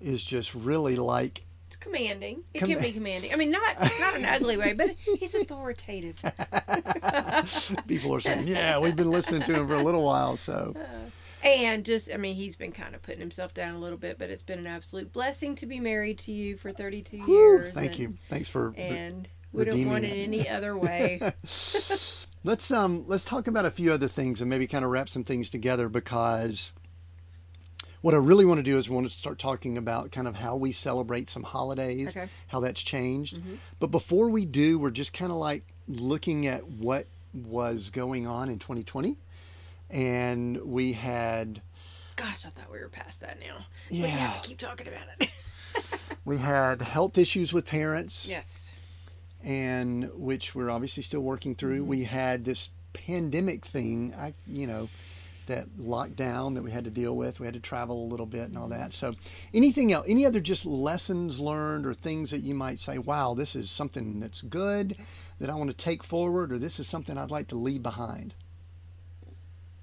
[0.00, 2.44] is just really like it's commanding.
[2.52, 3.32] It Com- can be commanding.
[3.32, 6.16] I mean, not not an ugly way, but he's authoritative.
[7.88, 11.46] people are saying, "Yeah, we've been listening to him for a little while." So uh,
[11.48, 14.28] And just, I mean, he's been kind of putting himself down a little bit, but
[14.28, 17.74] it's been an absolute blessing to be married to you for 32 whew, years.
[17.74, 18.14] thank and, you.
[18.28, 21.20] Thanks for And we don't want it any other way.
[22.46, 25.24] Let's um let's talk about a few other things and maybe kind of wrap some
[25.24, 26.74] things together because
[28.02, 30.36] what I really want to do is we want to start talking about kind of
[30.36, 32.28] how we celebrate some holidays, Okay.
[32.48, 33.38] how that's changed.
[33.38, 33.56] Mhm.
[33.80, 38.50] But before we do, we're just kind of like looking at what was going on
[38.50, 39.16] in 2020.
[39.88, 41.62] And we had
[42.16, 43.56] Gosh, I thought we were past that now.
[43.90, 45.30] We have yeah, to keep talking about it.
[46.26, 48.26] we had health issues with parents.
[48.28, 48.63] yes.
[49.44, 51.80] And which we're obviously still working through.
[51.80, 51.90] Mm-hmm.
[51.90, 54.88] We had this pandemic thing, I you know,
[55.46, 57.38] that lockdown that we had to deal with.
[57.38, 58.94] We had to travel a little bit and all that.
[58.94, 59.14] So,
[59.52, 60.06] anything else?
[60.08, 64.20] Any other just lessons learned or things that you might say, "Wow, this is something
[64.20, 64.96] that's good
[65.38, 68.34] that I want to take forward," or "This is something I'd like to leave behind."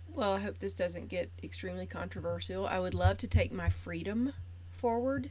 [0.07, 2.65] Well, I hope this doesn't get extremely controversial.
[2.67, 4.33] I would love to take my freedom
[4.71, 5.29] forward.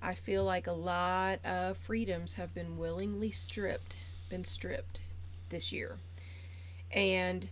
[0.00, 3.96] I feel like a lot of freedoms have been willingly stripped,
[4.28, 5.00] been stripped
[5.48, 5.98] this year.
[6.92, 7.48] And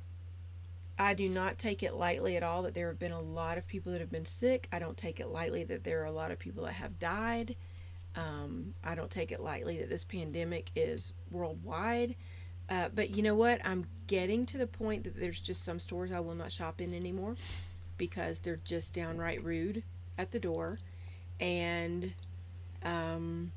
[0.99, 3.67] I do not take it lightly at all that there have been a lot of
[3.67, 4.69] people that have been sick.
[4.73, 7.57] I don't take it lightly that there are a lot of people that have died.
[8.15, 12.15] Um, I don't take it lightly that this pandemic is worldwide.
[12.69, 13.61] Uh, but you know what?
[13.65, 16.95] I'm getting to the point that there's just some stores I will not shop in
[16.95, 17.37] anymore
[17.99, 19.83] because they're just downright rude
[20.17, 20.79] at the door.
[21.39, 22.15] And
[22.85, 23.53] um,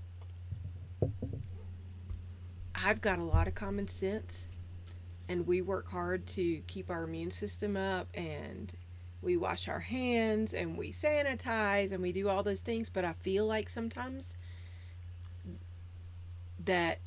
[2.75, 4.47] I've got a lot of common sense,
[5.27, 8.75] and we work hard to keep our immune system up, and
[9.21, 12.89] we wash our hands, and we sanitize, and we do all those things.
[12.89, 14.35] But I feel like sometimes
[16.63, 16.99] that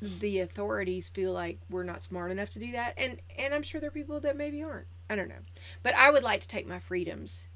[0.00, 3.80] the authorities feel like we're not smart enough to do that and and I'm sure
[3.80, 4.86] there are people that maybe aren't.
[5.10, 5.42] I don't know.
[5.82, 7.48] But I would like to take my freedoms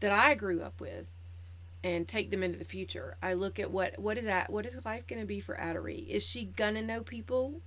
[0.00, 1.06] that I grew up with
[1.84, 3.16] and take them into the future.
[3.22, 6.06] I look at what what is that what is life going to be for Addery?
[6.08, 7.62] Is she going to know people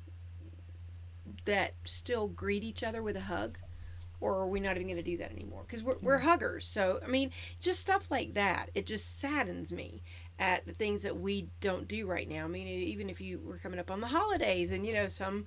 [1.46, 3.58] that still greet each other with a hug?
[4.20, 5.64] Or are we not even going to do that anymore?
[5.66, 6.64] Because we're, we're huggers.
[6.68, 8.70] So, I mean, just stuff like that.
[8.76, 10.04] It just saddens me
[10.38, 12.46] at the things that we don't do right now.
[12.46, 15.46] I mean, even if you were coming up on the holidays, and you know, some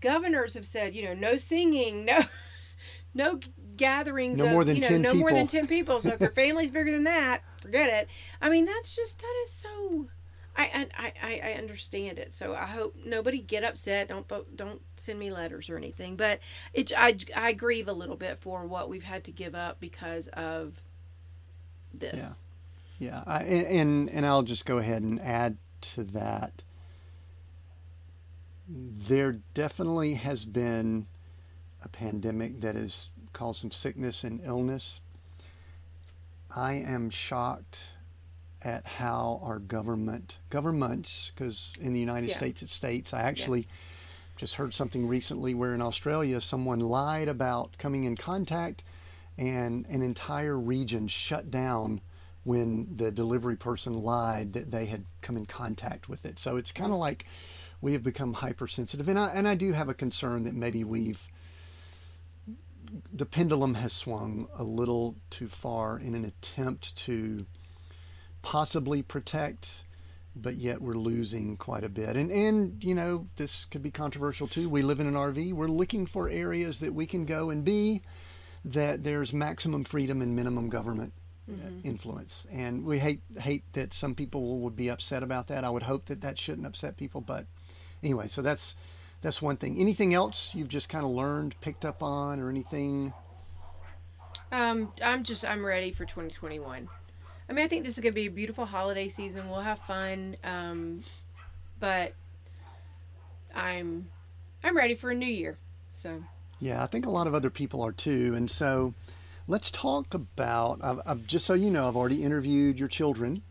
[0.00, 2.22] governors have said, you know, no singing, no,
[3.14, 3.40] no
[3.82, 6.00] gatherings, No of, more than you know, 10 no more than ten people.
[6.00, 8.08] So if your family's bigger than that, forget it.
[8.40, 10.08] I mean, that's just that is so.
[10.54, 14.08] I, I, I, I understand it, so I hope nobody get upset.
[14.08, 16.16] Don't don't send me letters or anything.
[16.16, 16.40] But
[16.74, 20.28] it, I, I grieve a little bit for what we've had to give up because
[20.28, 20.82] of
[21.92, 22.14] this.
[22.18, 22.32] Yeah.
[22.98, 26.62] Yeah, I, and and I'll just go ahead and add to that.
[28.68, 31.08] There definitely has been
[31.84, 33.08] a pandemic that has
[33.42, 35.00] caused some sickness and illness.
[36.54, 37.80] I am shocked
[38.62, 42.36] at how our government, governments, because in the United Yeah.
[42.36, 43.12] States it's states.
[43.12, 43.66] I actually
[44.36, 48.84] just heard something recently where in Australia someone lied about coming in contact,
[49.36, 52.00] and an entire region shut down
[52.44, 56.38] when the delivery person lied that they had come in contact with it.
[56.38, 57.26] So it's kind of like
[57.80, 61.28] we have become hypersensitive, and I and I do have a concern that maybe we've
[63.12, 67.46] the pendulum has swung a little too far in an attempt to
[68.42, 69.84] possibly protect
[70.34, 72.16] but yet we're losing quite a bit.
[72.16, 74.68] And and you know, this could be controversial too.
[74.68, 75.52] We live in an RV.
[75.52, 78.02] We're looking for areas that we can go and be
[78.64, 81.12] that there's maximum freedom and minimum government
[81.50, 81.86] mm-hmm.
[81.86, 82.46] influence.
[82.50, 85.64] And we hate hate that some people would be upset about that.
[85.64, 87.46] I would hope that that shouldn't upset people, but
[88.02, 88.74] anyway, so that's
[89.22, 89.78] that's one thing.
[89.78, 93.12] Anything else you've just kind of learned, picked up on, or anything?
[94.50, 96.88] Um, I'm just I'm ready for 2021.
[97.48, 99.48] I mean, I think this is gonna be a beautiful holiday season.
[99.48, 101.02] We'll have fun, um,
[101.80, 102.12] but
[103.54, 104.08] I'm
[104.62, 105.58] I'm ready for a new year.
[105.94, 106.22] So.
[106.60, 108.94] Yeah, I think a lot of other people are too, and so
[109.48, 110.78] let's talk about.
[110.82, 113.42] I've, I've, just so you know, I've already interviewed your children.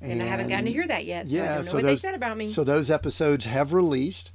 [0.00, 1.74] And, and I haven't gotten to hear that yet, so yeah, I don't know so
[1.74, 2.48] what those, they said about me.
[2.48, 4.32] So those episodes have released,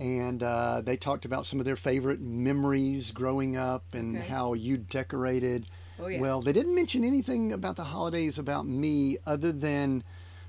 [0.00, 4.26] and uh, they talked about some of their favorite memories growing up and okay.
[4.26, 5.66] how you decorated
[6.02, 6.20] Oh, yeah.
[6.20, 10.02] Well, they didn't mention anything about the holidays about me other than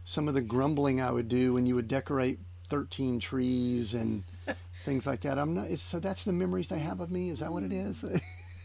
[0.03, 4.23] some of the grumbling I would do when you would decorate 13 trees and
[4.85, 5.37] things like that.
[5.37, 7.29] I'm not so that's the memories they have of me.
[7.29, 8.05] Is that what it is?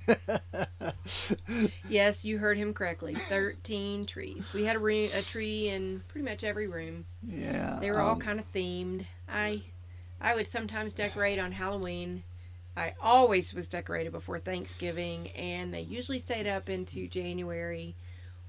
[1.89, 3.15] yes, you heard him correctly.
[3.15, 4.53] 13 trees.
[4.55, 7.07] We had a, room, a tree in pretty much every room.
[7.27, 7.79] Yeah.
[7.81, 9.07] They were um, all kind of themed.
[9.29, 9.63] I
[10.21, 12.25] I would sometimes decorate on Halloween
[12.77, 17.97] I always was decorated before Thanksgiving, and they usually stayed up into January.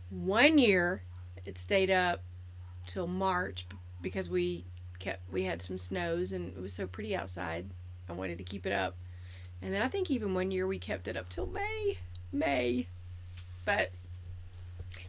[0.09, 1.03] One year,
[1.45, 2.23] it stayed up
[2.85, 3.65] till March
[4.01, 4.65] because we
[4.99, 7.69] kept we had some snows and it was so pretty outside.
[8.09, 8.97] I wanted to keep it up,
[9.61, 11.97] and then I think even one year we kept it up till May.
[12.33, 12.87] May,
[13.63, 13.91] but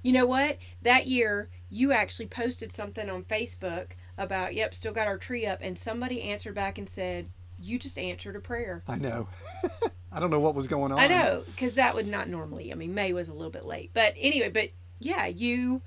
[0.01, 0.59] you know what?
[0.83, 5.61] That year you actually posted something on Facebook about yep, still got our tree up,
[5.63, 8.83] and somebody answered back and said you just answered a prayer.
[8.87, 9.29] I know.
[10.13, 10.99] I don't know what was going on.
[10.99, 12.73] I know, because that would not normally.
[12.73, 15.83] I mean, May was a little bit late, but anyway, but yeah, you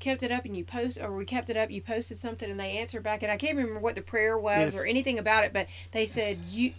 [0.00, 1.70] kept it up and you post, or we kept it up.
[1.70, 4.74] You posted something and they answered back, and I can't remember what the prayer was
[4.74, 6.72] if, or anything about it, but they said you.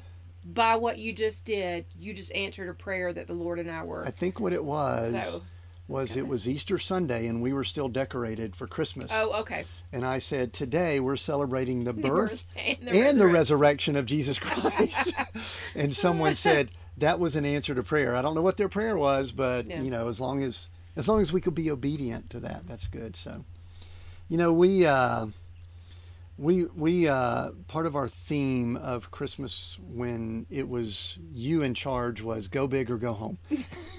[0.44, 3.84] By what you just did, you just answered a prayer that the Lord and I
[3.84, 4.04] were.
[4.04, 5.14] I think what it was.
[5.14, 5.44] So,
[5.92, 9.12] was it was Easter Sunday and we were still decorated for Christmas.
[9.14, 9.66] Oh, okay.
[9.92, 13.18] And I said, today we're celebrating the birth, and, the, and resurrection.
[13.18, 15.14] the, resurrection of Jesus Christ.
[15.76, 18.16] and someone said that was an answer to prayer.
[18.16, 19.82] I don't know what their prayer was, but yeah.
[19.82, 22.88] you know, as long as as long as we could be obedient to that, that's
[22.88, 23.16] good.
[23.16, 23.46] So,
[24.30, 24.86] you know, we.
[24.86, 25.28] Uh,
[26.42, 32.22] we we uh, part of our theme of Christmas when it was you in charge
[32.22, 33.38] was go big or go home,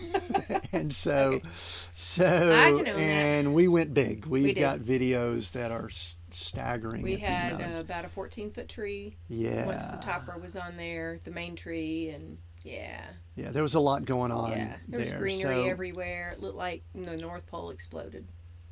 [0.73, 1.49] and so okay.
[1.95, 3.51] so and that.
[3.53, 4.27] we went big.
[4.27, 5.89] We've we got videos that are
[6.33, 7.03] staggering.
[7.03, 9.17] We had uh, about a 14 foot tree.
[9.29, 9.67] Yeah.
[9.67, 13.05] Once the topper was on there, the main tree, and yeah.
[13.37, 14.51] Yeah, there was a lot going on.
[14.51, 16.33] Yeah, there was greenery so, everywhere.
[16.33, 18.27] It looked like the North Pole exploded.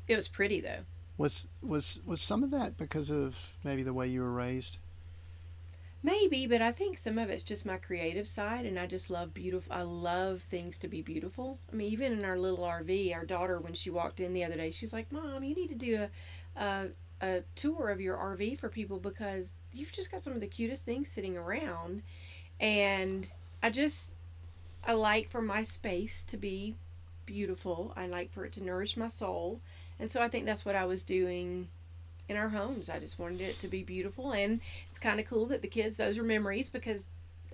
[0.09, 0.83] It was pretty though.
[1.21, 4.77] Was was was some of that because of maybe the way you were raised?
[6.01, 9.31] Maybe, but I think some of it's just my creative side, and I just love
[9.31, 9.71] beautiful.
[9.71, 11.59] I love things to be beautiful.
[11.71, 14.55] I mean, even in our little RV, our daughter, when she walked in the other
[14.55, 16.07] day, she's like, "Mom, you need to do
[16.57, 16.87] a, a,
[17.21, 20.85] a tour of your RV for people because you've just got some of the cutest
[20.85, 22.01] things sitting around."
[22.59, 23.27] And
[23.61, 24.09] I just,
[24.83, 26.77] I like for my space to be
[27.27, 27.93] beautiful.
[27.95, 29.61] I like for it to nourish my soul.
[30.01, 31.67] And so I think that's what I was doing
[32.27, 32.89] in our homes.
[32.89, 34.31] I just wanted it to be beautiful.
[34.31, 34.59] And
[34.89, 37.05] it's kind of cool that the kids, those are memories because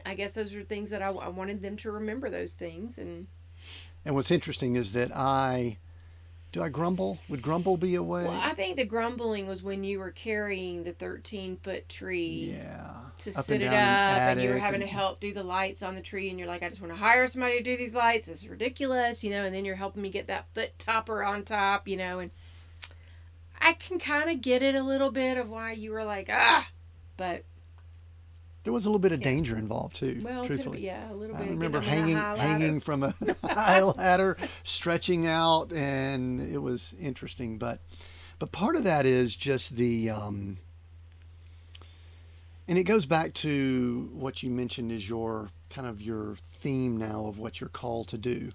[0.06, 2.98] I guess those are things that I, I wanted them to remember those things.
[2.98, 3.28] And,
[4.06, 5.78] and what's interesting is that I
[6.58, 7.20] do I grumble?
[7.30, 8.24] Would grumble be a way?
[8.24, 12.56] Well, I think the grumbling was when you were carrying the 13 foot tree.
[12.58, 12.94] Yeah.
[13.20, 14.90] To up sit it up, and you were having and...
[14.90, 17.00] to help do the lights on the tree, and you're like, I just want to
[17.00, 18.28] hire somebody to do these lights.
[18.28, 19.44] It's ridiculous, you know.
[19.44, 22.20] And then you're helping me get that foot topper on top, you know.
[22.20, 22.32] And
[23.60, 26.68] I can kind of get it a little bit of why you were like, ah,
[27.18, 27.44] but
[28.68, 29.30] there was a little bit of yeah.
[29.30, 30.20] danger involved too.
[30.22, 31.48] Well, truthfully, yeah, a little bit.
[31.48, 37.58] I remember hanging hanging from a high ladder, stretching out, and it was interesting.
[37.60, 37.80] But
[38.40, 40.58] but part of that is just the, um,
[42.68, 47.26] and it goes back to what you mentioned is your kind of your theme now
[47.26, 48.50] of what you're called to do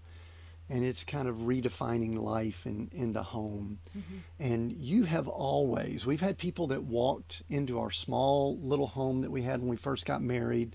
[0.72, 3.78] and it's kind of redefining life in, in the home.
[3.96, 4.16] Mm-hmm.
[4.40, 9.30] And you have always, we've had people that walked into our small little home that
[9.30, 10.74] we had when we first got married,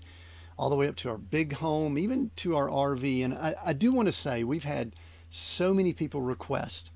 [0.56, 3.24] all the way up to our big home, even to our RV.
[3.24, 4.94] And I, I do want to say we've had
[5.30, 6.92] so many people request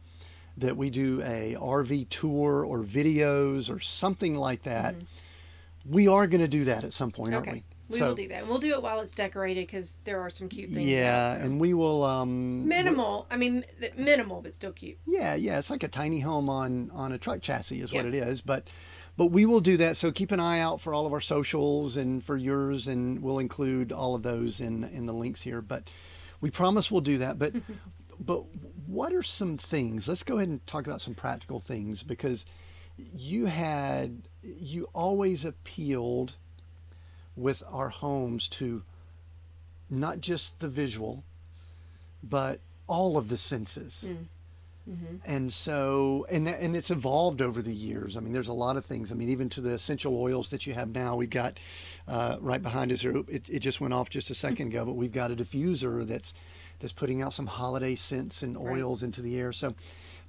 [0.57, 4.94] that we do a RV tour or videos or something like that.
[4.94, 5.07] Mm-hmm
[5.88, 7.64] we are going to do that at some point, aren't we?
[7.89, 8.47] We So- will do that.
[8.49, 10.89] We'll do it while it's decorated because there are some cute things.
[10.89, 12.05] Yeah, and we will.
[12.05, 13.26] Um, minimal.
[13.30, 13.64] I mean,
[13.97, 14.99] minimal, but still cute.
[15.07, 18.14] Yeah, yeah, it's like a tiny home on on a truck chassis is what it
[18.14, 18.41] is.
[18.41, 18.68] But
[19.16, 19.97] but we will do that.
[19.97, 23.39] So keep an eye out for all of our socials and for yours, and we'll
[23.39, 25.61] include all of those in in the links here.
[25.61, 25.91] But
[26.41, 27.39] we promise we'll do that.
[27.39, 27.55] But
[28.20, 28.45] but
[28.87, 30.09] what are some things?
[30.09, 32.47] Let's go ahead and talk about some practical things because
[32.97, 36.37] you had you always appealed
[37.37, 38.83] with our homes to
[39.91, 41.24] not just the visual,
[42.22, 44.05] but all of the senses.
[45.24, 48.16] And so, and and it's evolved over the years.
[48.16, 49.12] I mean, there's a lot of things.
[49.12, 51.59] I mean, even to the essential oils that you have now, we've got
[52.09, 53.16] uh, right behind us here.
[53.28, 56.35] It, it just went off just a second ago, but we've got a diffuser that's
[56.80, 58.83] that's putting out some holiday scents and Right.
[58.83, 59.53] oils into the air.
[59.53, 59.72] So,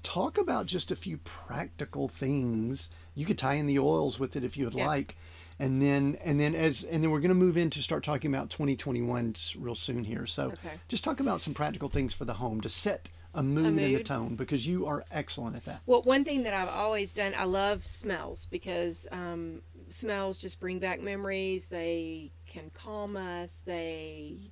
[0.04, 2.90] talk about just a few practical things.
[3.16, 4.88] You could tie in the oils with it if you would Yeah.
[4.88, 5.16] like,
[5.60, 8.50] and then and then as and then we're going to move into start talking about
[8.50, 10.26] 2021 real soon here.
[10.26, 10.80] So, Okay.
[10.88, 13.90] just talk about some practical things for the home to set a mood, and the
[13.90, 14.06] mood.
[14.06, 15.82] tone because you are excellent at that.
[15.88, 20.78] Well, one thing that I've always done, I love smells because um, smells just bring
[20.80, 21.70] back memories.
[21.70, 23.64] They can calm us.
[23.66, 24.52] They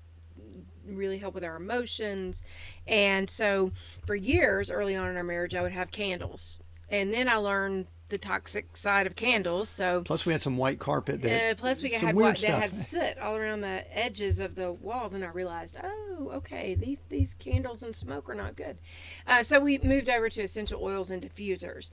[0.86, 2.42] really help with our emotions.
[2.88, 3.72] And so,
[4.08, 6.60] for years early on in our marriage, I would have candles.
[6.90, 9.70] And then I learned the toxic side of candles.
[9.70, 11.52] So, Plus, we had some white carpet that.
[11.52, 15.14] uh, plus, we had what that had soot all around the edges of the walls,
[15.14, 18.78] and I realized, oh, okay, these these candles and smoke are not good.
[19.26, 21.90] Uh, so we moved over to essential oils and diffusers,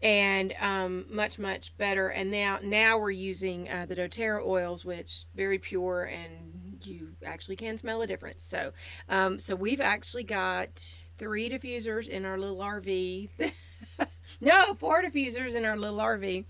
[0.00, 2.08] and um, much much better.
[2.08, 7.56] And now now we're using uh, the doTERRA oils, which very pure, and you actually
[7.56, 8.42] can smell a difference.
[8.44, 8.72] So
[9.08, 13.30] um, so we've actually got three diffusers in our little RV.
[14.40, 16.44] no, four diffusers in our little RV.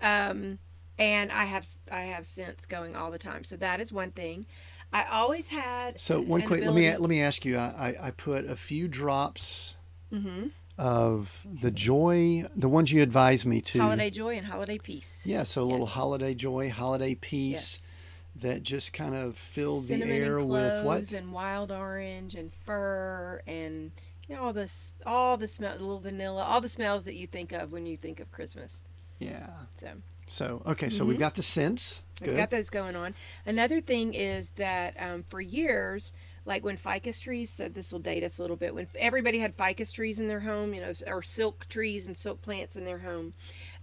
[0.00, 0.58] Um,
[0.98, 3.44] and I have I have scents going all the time.
[3.44, 4.46] So that is one thing.
[4.92, 7.56] I always had So one quick, let me let me ask you.
[7.58, 9.74] I, I, I put a few drops
[10.12, 10.50] Mhm.
[10.78, 13.80] of the joy, the ones you advised me to.
[13.80, 15.22] holiday joy and holiday peace.
[15.26, 18.42] Yeah, so a little holiday joy, holiday peace Yes.
[18.42, 21.12] that just kind of filled the air with what?
[21.12, 23.90] and wild orange and fir and
[24.28, 27.26] you know all this all the smell, the little vanilla, all the smells that you
[27.26, 28.82] think of when you think of Christmas.
[29.18, 29.48] Yeah.
[29.76, 29.88] So
[30.26, 31.20] So okay, so we've Mhm.
[31.20, 32.02] got the scents.
[32.20, 33.14] We've got those going on.
[33.46, 36.12] Another thing is that um, for years,
[36.44, 39.54] like when ficus trees, so this will date us a little bit, when everybody had
[39.54, 42.98] ficus trees in their home, you know, or silk trees and silk plants in their
[42.98, 43.34] home,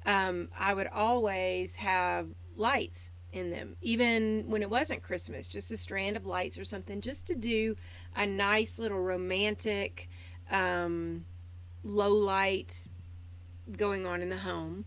[0.05, 2.27] um, I would always have
[2.57, 6.99] lights in them, even when it wasn't Christmas, just a strand of lights or something,
[7.01, 7.75] just to do
[8.15, 10.09] a nice little romantic,
[10.51, 11.25] um,
[11.83, 12.81] low light
[13.71, 14.85] going on in the home.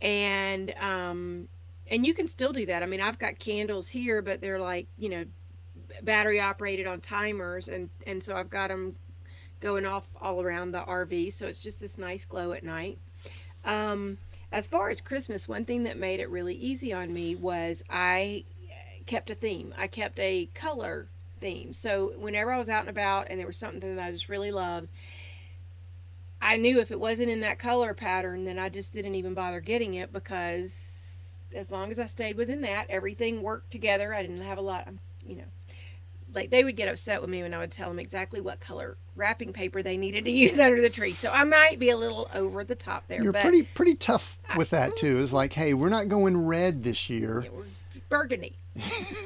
[0.00, 1.48] And um,
[1.90, 2.82] and you can still do that.
[2.82, 5.24] I mean, I've got candles here, but they're like you know,
[6.02, 8.96] battery operated on timers, and and so I've got them
[9.60, 11.32] going off all around the RV.
[11.32, 12.98] So it's just this nice glow at night.
[13.64, 14.18] Um,
[14.50, 18.44] as far as Christmas, one thing that made it really easy on me was I
[19.06, 19.72] kept a theme.
[19.78, 21.08] I kept a color
[21.42, 21.74] theme.
[21.74, 24.50] So whenever I was out and about and there was something that I just really
[24.50, 24.88] loved,
[26.40, 29.60] I knew if it wasn't in that color pattern, then I just didn't even bother
[29.60, 34.14] getting it because as long as I stayed within that, everything worked together.
[34.14, 35.44] I didn't have a lot, um, you know.
[36.34, 38.96] Like they would get upset with me when I would tell them exactly what color
[39.16, 41.12] wrapping paper they needed to use under the tree.
[41.12, 44.70] So I might be a little over the top there, You're pretty pretty tough with
[44.70, 45.22] that too.
[45.22, 47.42] It's like, hey, we're not going red this year.
[47.44, 47.64] Yeah, we're
[48.08, 48.56] burgundy.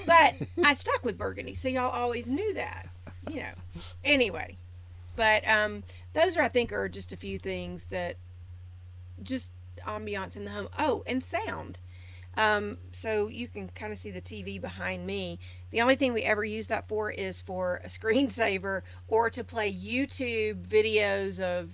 [0.07, 0.35] But
[0.65, 2.89] I stuck with burgundy, so y'all always knew that.
[3.29, 3.83] You know.
[4.05, 4.57] Anyway.
[5.15, 5.83] But um
[6.13, 8.17] those are I think are just a few things that
[9.23, 9.53] just
[9.87, 10.69] ambiance in the home.
[10.79, 11.79] Oh, and sound.
[12.37, 15.39] Um, so you can kind of see the TV behind me.
[15.71, 19.73] The only thing we ever use that for is for a screensaver or to play
[19.73, 21.71] YouTube videos of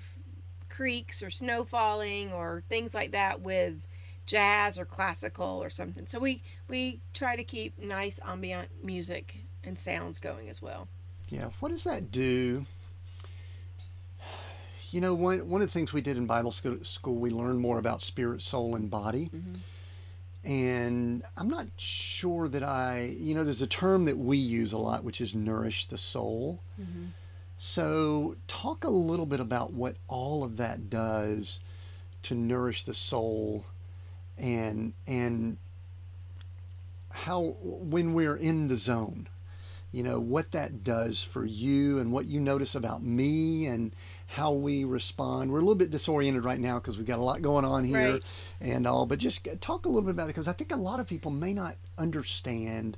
[0.68, 3.86] creeks or snow falling or things like that with
[4.32, 6.06] jazz or classical or something.
[6.06, 10.88] So we we try to keep nice ambient music and sounds going as well.
[11.28, 11.50] Yeah.
[11.60, 12.64] What does that do?
[14.90, 17.60] You know, one one of the things we did in Bible school, school we learned
[17.60, 19.30] more about spirit, soul, and body.
[19.34, 19.58] Mhm.
[20.44, 24.78] And I'm not sure that I, you know, there's a term that we use a
[24.78, 26.60] lot, which is nourish the soul.
[27.58, 31.60] So, talk a little bit about what all of that does
[32.24, 33.64] to nourish the soul,
[34.42, 35.56] and and
[37.10, 39.28] how when we're in the zone,
[39.92, 43.94] you know, what that does for you and what you notice about me and
[44.26, 45.50] how we respond.
[45.52, 48.14] We're a little bit disoriented right now because we've got a lot going on here
[48.14, 48.22] Right.
[48.60, 51.00] and all, but just talk a little bit about it because I think a lot
[51.00, 52.96] of people may not understand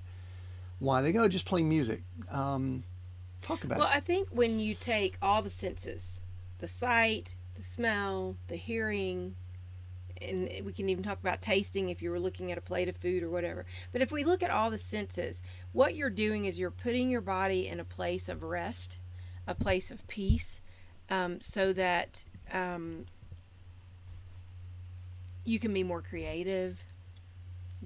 [0.79, 2.03] why they go just play music.
[2.31, 2.85] Um,
[3.43, 3.81] talk about it.
[3.81, 3.91] Well.
[3.93, 6.21] I think when you take all the senses
[6.61, 9.35] the sight, the smell, the hearing,
[10.29, 12.97] and we can even talk about tasting if you were looking at a plate of
[12.97, 13.65] food or whatever.
[13.93, 17.21] But if we look at all the senses, what you're doing is you're putting your
[17.21, 18.99] body in a place of rest,
[19.47, 20.61] a place of peace,
[21.11, 23.07] um, so that um,
[25.45, 26.79] you can be more creative.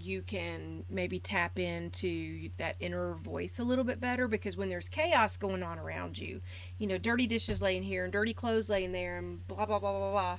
[0.00, 4.88] You can maybe tap into that inner voice a little bit better because when there's
[4.88, 6.40] chaos going on around you,
[6.78, 9.92] you know, dirty dishes laying here and dirty clothes laying there and blah, blah, blah,
[9.92, 10.38] blah, blah,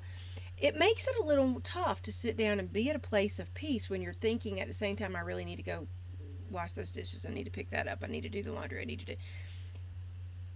[0.60, 3.53] it makes it a little tough to sit down and be at a place of
[3.53, 5.88] peace when you're thinking at the same time, I really need to go
[6.49, 7.26] wash those dishes.
[7.26, 7.99] I need to pick that up.
[8.03, 8.82] I need to do the laundry.
[8.82, 9.16] I need to do.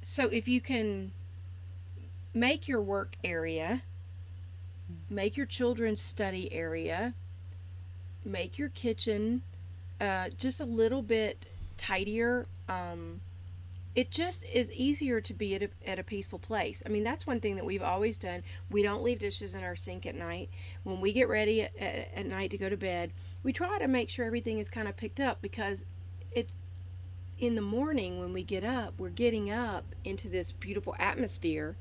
[0.02, 1.12] So if you can
[2.34, 3.84] make your work area,
[5.10, 7.14] make your children's study area,
[8.26, 9.44] make your kitchen
[10.02, 11.46] uh, just a little bit
[11.78, 12.48] tidier.
[12.68, 13.22] Um,
[13.96, 16.82] it just is easier to be at a, at a peaceful place.
[16.86, 18.44] I mean, that's one thing that we've always done.
[18.70, 20.50] We don't leave dishes in our sink at night.
[20.84, 23.12] When we get ready at, at, at night to go to bed,
[23.44, 25.84] we try to make sure everything is kind of picked up because
[26.32, 26.56] it's
[27.38, 31.76] in the morning when we get up, we're getting up into this beautiful atmosphere.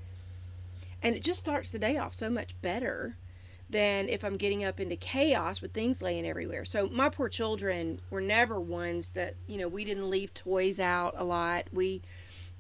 [1.03, 3.17] And it just starts the day off so much better
[3.73, 6.65] than if I'm getting up into chaos with things laying everywhere.
[6.65, 11.15] So my poor children were never ones that, you know, we didn't leave toys out
[11.17, 11.67] a lot.
[11.73, 12.03] We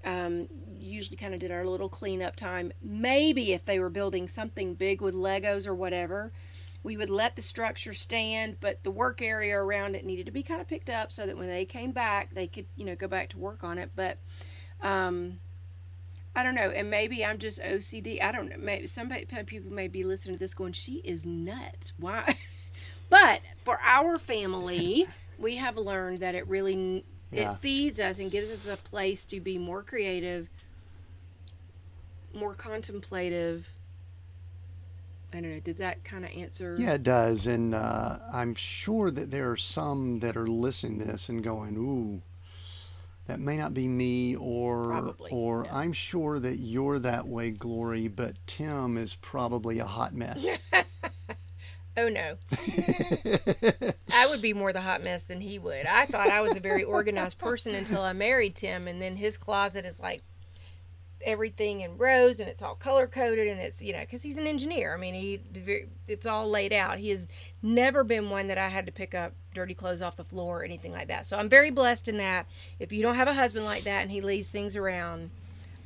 [0.05, 0.49] um,
[0.79, 2.73] usually kind of did our little cleanup time.
[2.83, 6.33] Maybe if they were building something big with Legos or whatever,
[6.83, 10.43] we would let the structure stand, but the work area around it needed to be
[10.43, 13.07] kind of picked up so that when they came back, they could, you know, go
[13.07, 13.91] back to work on it.
[13.95, 14.19] But
[14.81, 15.39] um,
[16.35, 18.23] I don't know, and maybe I'm just OCD.
[18.23, 18.57] I don't know.
[18.59, 22.37] Maybe some people may be listening to this going, "She is nuts." Why?
[23.11, 25.07] but for our family,
[25.39, 27.53] we have learned that it really Yeah.
[27.53, 30.49] it feeds us and gives us a place to be more creative,
[32.35, 33.69] more contemplative.
[35.35, 35.61] I don't know.
[35.61, 36.77] Did that kind of answer?
[36.79, 37.47] Yeah, it does.
[37.47, 41.75] And uh, I'm sure that there are some that are listening to this and going,
[41.77, 42.21] ooh,
[43.27, 45.77] that may not be me or Probably, or yeah.
[45.77, 50.47] I'm sure that you're that way, Glory, but Tim is probably a hot mess.
[51.95, 52.39] Oh no.
[54.15, 55.85] I would be more the hot mess than he would.
[55.85, 59.37] I thought I was a very organized person until I married Tim, and then his
[59.37, 60.23] closet is like
[61.25, 64.47] everything in rows, and it's all color coded, and it's you know because he's an
[64.47, 64.95] engineer.
[64.95, 65.41] I mean, he
[66.07, 66.99] it's all laid out.
[66.99, 67.29] He has
[67.63, 70.65] never been one that I had to pick up dirty clothes off the floor or
[70.65, 71.27] anything like that.
[71.27, 72.47] So I'm very blessed in that.
[72.79, 75.31] If you don't have a husband like that and he leaves things around,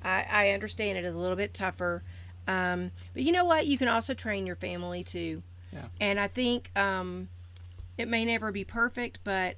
[0.03, 2.03] I, I understand it is a little bit tougher.
[2.47, 3.67] Um, but you know what?
[3.67, 5.43] You can also train your family too.
[5.73, 5.87] Yeah.
[6.01, 7.29] And I think um,
[7.99, 9.57] it may never be perfect, but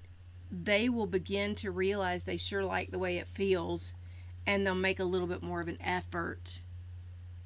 [0.51, 3.95] they will begin to realize they sure like the way it feels,
[4.49, 6.61] and they'll make a little bit more of an effort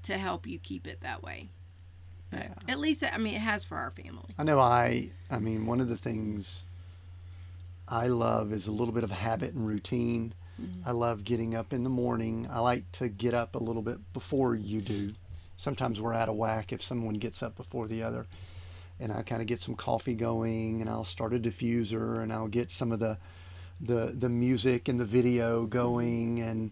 [0.05, 1.48] to help you keep it that way.
[2.30, 2.72] But Yeah.
[2.72, 4.24] at least, I mean, it has for our family.
[4.38, 6.62] I know I I mean one of the things
[7.88, 10.32] I love is a little bit of habit and routine.
[10.61, 10.88] Mm-hmm.
[10.88, 12.46] I love getting up in the morning.
[12.50, 15.14] I like to get up a little bit before you do.
[15.57, 18.26] Sometimes we're out of whack if someone gets up before the other.
[19.00, 22.48] And I kind of get some coffee going and I'll start a diffuser and I'll
[22.48, 23.18] get some of the
[23.80, 26.70] the the music and the video going and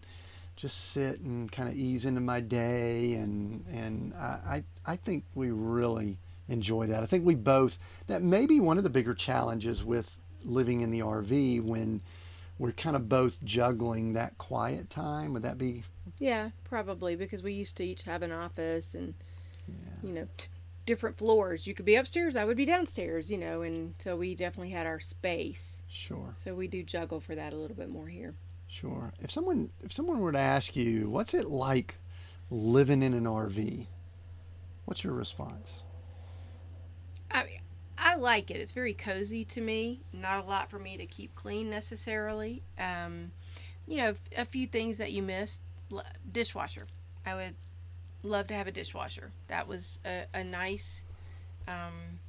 [0.61, 5.49] just sit and kind of ease into my day and and I, I think we
[5.49, 7.01] really enjoy that.
[7.01, 10.91] I think we both that may be one of the bigger challenges with living in
[10.91, 12.01] the RV when
[12.59, 15.33] we're kind of both juggling that quiet time.
[15.33, 15.83] Would that be
[16.19, 19.15] Yeah, probably because we used to each have an office and
[19.67, 19.73] Yeah.
[20.07, 20.47] you know t-
[20.85, 21.65] different floors.
[21.65, 24.85] You could be upstairs, I would be downstairs, you know, and so we definitely had
[24.85, 25.81] our space.
[25.87, 28.35] sure, So we do juggle for that a little bit more here.
[28.71, 29.13] Sure.
[29.21, 31.95] If someone if someone were to ask you, what's it like
[32.49, 33.87] living in an RV?
[34.85, 35.83] What's your response?
[37.29, 37.59] I
[37.97, 38.57] I like it.
[38.57, 40.01] It's very cozy to me.
[40.11, 42.63] Not a lot for me to keep clean necessarily.
[42.79, 43.31] Um,
[43.87, 45.59] you know, a few things that you miss.
[46.31, 46.87] Dishwasher.
[47.25, 47.55] I would
[48.23, 49.31] love to have a dishwasher.
[49.47, 51.03] That was a, a nice
[51.67, 52.19] um,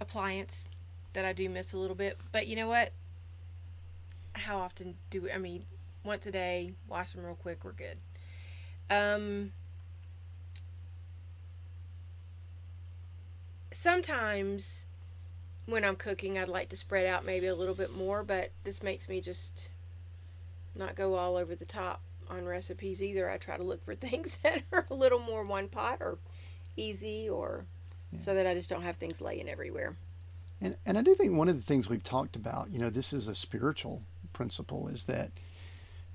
[0.00, 0.68] appliance
[1.14, 2.18] that I do miss a little bit.
[2.32, 2.92] But you know what?
[4.34, 5.32] How often do we?
[5.32, 5.64] I mean,
[6.04, 7.64] once a day, wash them real quick.
[7.64, 7.98] We're good.
[8.90, 9.52] Um,
[13.72, 14.86] sometimes
[15.66, 18.82] when I'm cooking, I'd like to spread out maybe a little bit more, but this
[18.82, 19.70] makes me just
[20.74, 23.30] not go all over the top on recipes either.
[23.30, 26.18] I try to look for things that are a little more one pot or
[26.76, 27.64] easy or
[28.12, 28.20] yeah.
[28.20, 29.96] so that I just don't have things laying everywhere.
[30.60, 33.12] And, and I do think one of the things we've talked about, you know, this
[33.12, 34.02] is a spiritual
[34.34, 35.30] principle, is that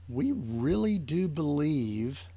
[0.08, 2.30] we really do believe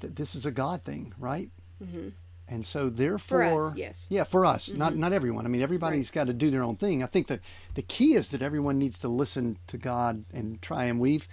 [0.00, 1.50] that this is a God thing, right?
[1.82, 2.08] Mm-hmm.
[2.48, 4.78] And so, therefore, us, yes, yeah, for us, mm-hmm.
[4.78, 5.46] not not everyone.
[5.46, 6.14] I mean, everybody's right.
[6.14, 7.02] got to do their own thing.
[7.02, 7.40] I think that
[7.74, 10.84] the key is that everyone needs to listen to God and try.
[10.84, 11.26] And we've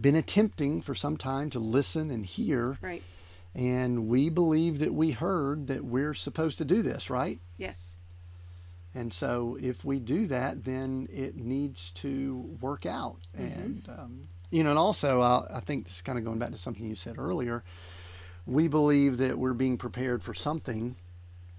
[0.00, 3.02] been attempting for some time to listen and hear, right?
[3.54, 7.38] And we believe that we heard that we're supposed to do this, right?
[7.58, 7.95] Yes.
[8.96, 13.18] And so, if we do that, then it needs to work out.
[13.38, 13.60] Mm-hmm.
[13.60, 16.52] And um, you know, and also, uh, I think this is kind of going back
[16.52, 17.62] to something you said earlier
[18.46, 20.96] we believe that we're being prepared for something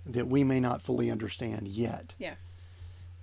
[0.05, 2.13] that we may not fully understand yet.
[2.17, 2.35] Yeah.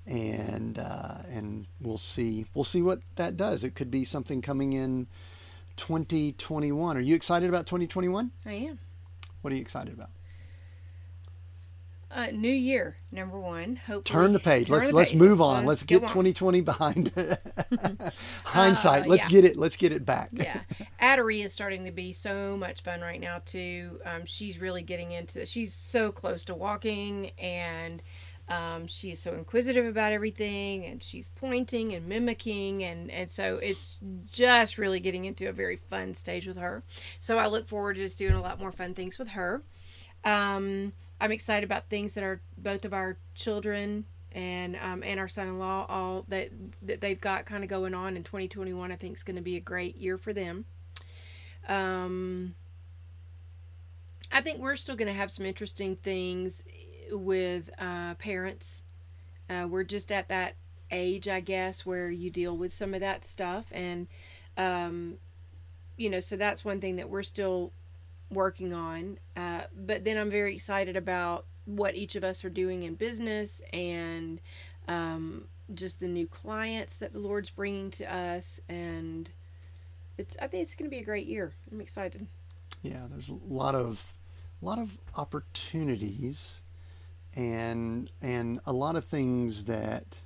[0.06, 3.64] And uh, and we'll see we'll see what that does.
[3.64, 5.06] It could be something coming in
[5.78, 6.96] 2021.
[6.96, 8.30] Are you excited about 2021?
[8.44, 8.78] I am.
[9.40, 10.10] What are you excited about?
[12.14, 13.74] Uh, new year, number one.
[13.74, 14.68] Hopefully, turn the page.
[14.68, 15.18] Turn let's the let's page.
[15.18, 15.66] move on.
[15.66, 17.10] Let's, let's get 2020 behind.
[18.44, 19.06] Hindsight.
[19.06, 19.30] Uh, let's yeah.
[19.30, 19.56] get it.
[19.56, 20.28] Let's get it back.
[20.32, 20.60] yeah,
[21.02, 23.98] Addery is starting to be so much fun right now too.
[24.04, 25.44] Um, she's really getting into.
[25.44, 28.00] She's so close to walking, and
[28.48, 33.98] um, she's so inquisitive about everything, and she's pointing and mimicking, and and so it's
[34.30, 36.84] just really getting into a very fun stage with her.
[37.18, 39.64] So I look forward to just doing a lot more fun things with her.
[40.24, 40.92] Um,
[41.24, 45.86] I'm excited about things that are both of our children and um, and our son-in-law
[45.88, 46.50] all that
[46.82, 48.92] that they've got kind of going on in 2021.
[48.92, 50.66] I think is going to be a great year for them.
[51.66, 52.54] Um,
[54.30, 56.62] I think we're still going to have some interesting things
[57.10, 58.82] with uh, parents.
[59.48, 60.56] Uh, we're just at that
[60.90, 64.08] age, I guess, where you deal with some of that stuff, and
[64.58, 65.14] um,
[65.96, 67.72] you know, so that's one thing that we're still
[68.34, 69.18] working on.
[69.36, 73.62] Uh, but then I'm very excited about what each of us are doing in business
[73.72, 74.40] and
[74.88, 78.60] um, just the new clients that the Lord's bringing to us.
[78.68, 79.30] And
[80.18, 81.52] it's I think it's going to be a great year.
[81.72, 82.26] I'm excited.
[82.82, 84.04] Yeah, there's a lot of
[84.62, 86.60] a lot of opportunities
[87.34, 90.18] and and a lot of things that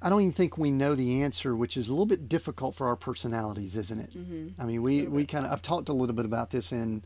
[0.00, 2.86] I don't even think we know the answer, which is a little bit difficult for
[2.86, 4.16] our personalities, isn't it?
[4.16, 4.60] Mm-hmm.
[4.60, 7.04] I mean, we, we kind of, I've talked a little bit about this in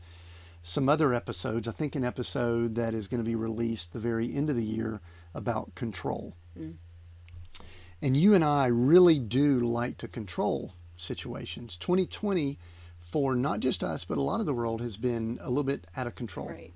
[0.61, 1.67] some other episodes.
[1.67, 4.65] I think an episode that is going to be released the very end of the
[4.65, 5.01] year
[5.33, 6.35] about control.
[6.57, 6.75] Mm.
[8.01, 11.77] And you and I really do like to control situations.
[11.77, 12.59] 2020,
[12.99, 15.85] for not just us, but a lot of the world, has been a little bit
[15.95, 16.49] out of control.
[16.49, 16.73] Right.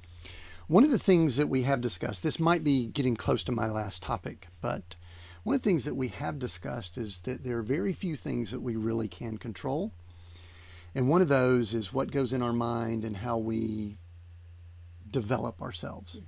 [0.68, 3.70] One of the things that we have discussed, this might be getting close to my
[3.70, 4.96] last topic, but
[5.48, 8.52] one of the things that we have discussed is that there are very few things
[8.52, 9.94] that we really can control.
[10.94, 13.98] And one of those is what goes in our mind and how we
[15.10, 16.20] develop ourselves.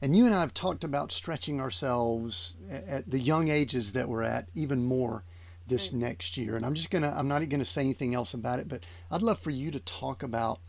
[0.00, 4.22] And you and I have talked about stretching ourselves at the young ages that we're
[4.22, 5.22] at even more
[5.66, 6.00] this right.
[6.00, 6.56] next year.
[6.56, 8.84] And I'm just going to, I'm not going to say anything else about it, but
[9.10, 10.60] I'd love for you to talk about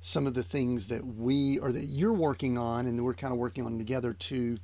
[0.00, 3.38] some of the things that we or that you're working on and we're kind of
[3.38, 4.58] working on together to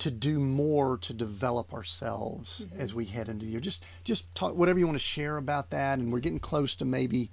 [0.00, 2.80] to do more to develop ourselves mm-hmm.
[2.80, 3.60] as we head into the year.
[3.60, 6.84] Just just talk whatever you want to share about that, and we're getting close to
[6.84, 7.30] maybe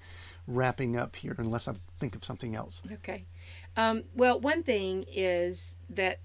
[0.47, 2.82] wrapping up here, unless I think of something else.
[2.91, 3.26] Okay.
[3.76, 6.20] Um, well, one thing is that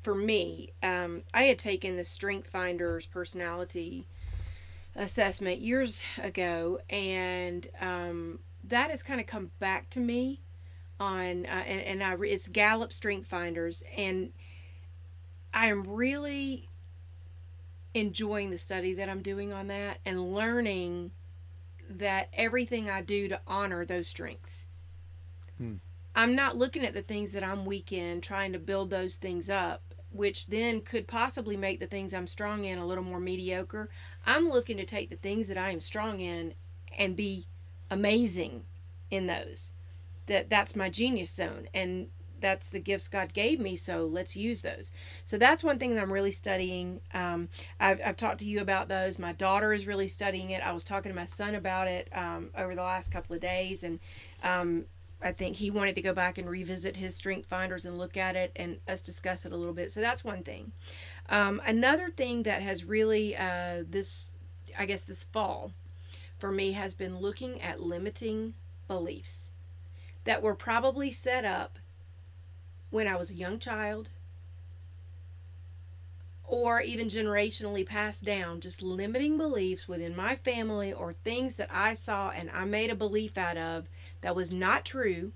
[0.00, 4.06] for me, um, I had taken the Strength Finders personality
[4.96, 10.40] assessment years ago, and um, that has kind of come back to me
[10.98, 14.32] on, uh, and, and I, it's Gallup Strength Finders, and
[15.52, 16.68] I am really
[17.94, 21.10] enjoying the study that I'm doing on that and learning
[21.88, 24.66] that everything I do to honor those strengths.
[25.58, 25.76] Hmm.
[26.14, 29.50] I'm not looking at the things that I'm weak in, trying to build those things
[29.50, 29.82] up,
[30.12, 33.88] which then could possibly make the things I'm strong in a little more mediocre.
[34.26, 36.54] I'm looking to take the things that I am strong in
[36.96, 37.46] and be
[37.90, 38.64] amazing
[39.10, 39.72] in those.
[40.26, 42.08] That that's my genius zone and
[42.40, 44.90] that's the gifts God gave me, so let's use those.
[45.24, 47.00] So that's one thing that I'm really studying.
[47.14, 49.18] Um, I've, I've, talked to you about those.
[49.18, 50.62] My daughter is really studying it.
[50.62, 53.82] I was talking to my son about it um, over the last couple of days,
[53.82, 53.98] and
[54.42, 54.84] um,
[55.22, 58.36] I think he wanted to go back and revisit his strength finders and look at
[58.36, 59.92] it and us discuss it a little bit.
[59.92, 60.72] So that's one thing.
[61.28, 64.30] Um, another thing that has really uh, this,
[64.78, 65.72] I guess, this fall
[66.38, 68.54] for me has been looking at limiting
[68.88, 69.52] beliefs
[70.24, 71.78] that were probably set up
[72.90, 74.08] when I was a young child
[76.44, 81.94] or even generationally passed down, just limiting beliefs within my family or things that I
[81.94, 83.88] saw and I made a belief out of
[84.20, 85.32] that was not true,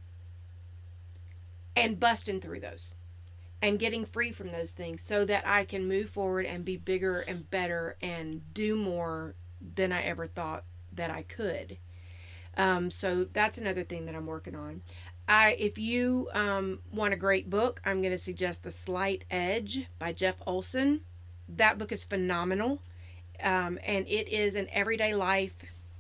[1.77, 2.95] and busting through those
[3.61, 7.21] and getting free from those things so that I can move forward and be bigger
[7.21, 9.35] and better and do more
[9.75, 11.79] than I ever thought that I could.
[12.57, 14.83] Um, so that's another thing that I'm working on.
[15.27, 19.87] I, if you um, want a great book, I'm going to suggest The Slight Edge
[19.99, 21.01] by Jeff Olson.
[21.49, 22.83] That book is phenomenal,
[23.43, 25.55] um, and it is an everyday life,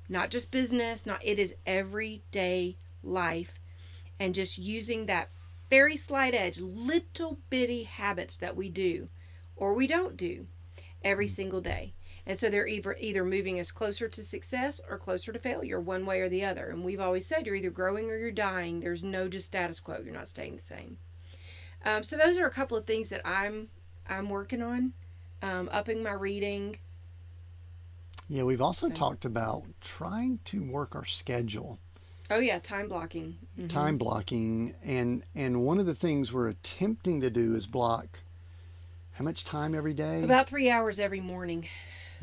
[0.08, 1.06] not just business.
[1.06, 3.54] Not it is everyday life,
[4.20, 5.30] and just using that
[5.70, 9.08] very slight edge, little bitty habits that we do,
[9.56, 10.46] or we don't do,
[11.02, 11.94] every single day.
[12.26, 16.06] And so they're either either moving us closer to success or closer to failure, one
[16.06, 16.70] way or the other.
[16.70, 18.80] And we've always said you're either growing or you're dying.
[18.80, 20.00] There's no just status quo.
[20.04, 20.98] You're not staying the same.
[21.84, 23.68] Um, so those are a couple of things that I'm
[24.08, 24.92] I'm working on,
[25.42, 26.78] um, upping my reading.
[28.28, 28.94] Yeah, we've also Okay.
[28.94, 31.78] talked about trying to work our schedule,
[32.30, 33.36] Oh yeah, time blocking.
[33.58, 33.68] Mhm.
[33.68, 38.20] time blocking, and and one of the things we're attempting to do is block
[39.12, 40.22] how much time every day?
[40.22, 41.68] About three hours every morning.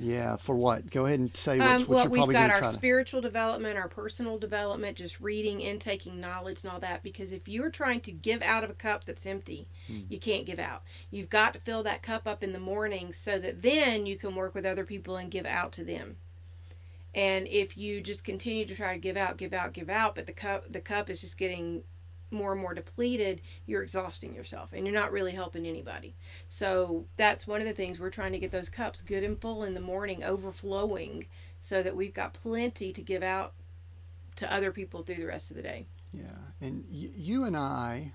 [0.02, 0.90] Yeah, for what?
[0.90, 2.68] Go ahead and say what, Um, what well, you're we've got our to.
[2.68, 7.04] spiritual development, our personal development, just reading and taking knowledge and all that.
[7.04, 10.02] Because if you're trying to give out of a cup that's empty, Hmm.
[10.10, 10.84] you can't give out.
[11.12, 14.36] You've got to fill that cup up in the morning so that then you can
[14.36, 16.18] work with other people and give out to them.
[17.14, 20.26] And if you just continue to try to give out, give out, give out, but
[20.28, 21.84] the cup the cup is just getting
[22.32, 26.16] more and more depleted, you're exhausting yourself and you're not really helping anybody.
[26.50, 29.64] So that's one of the things we're trying to get those cups good and full
[29.64, 31.26] in the morning, overflowing,
[31.60, 33.54] so that we've got plenty to give out
[34.38, 35.86] to other people through the rest of the day.
[36.14, 36.24] Yeah,
[36.62, 38.14] and y- you and I,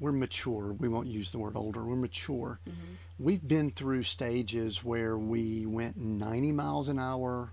[0.00, 0.72] we're mature.
[0.72, 1.84] We won't use the word older.
[1.84, 2.58] We're mature.
[2.68, 2.72] Mhm.
[3.18, 7.52] We've been through stages where we went 90 miles an hour,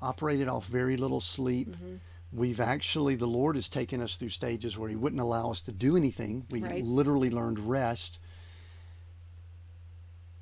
[0.00, 1.68] operated off very little sleep.
[1.68, 1.98] Mhm.
[2.34, 5.72] We've actually, the Lord has taken us through stages where He wouldn't allow us to
[5.72, 6.46] do anything.
[6.50, 6.84] We Right.
[6.84, 8.18] literally learned rest.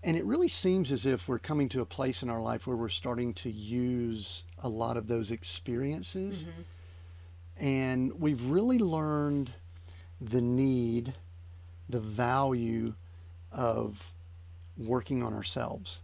[0.02, 2.76] And it really seems as if we're coming to a place in our life where
[2.76, 6.44] we're starting to use a lot of those experiences.
[6.44, 6.64] Mhm.
[7.56, 9.52] And we've really learned
[10.20, 11.14] the need,
[11.88, 12.94] the value
[13.52, 14.12] of
[14.78, 16.00] working on ourselves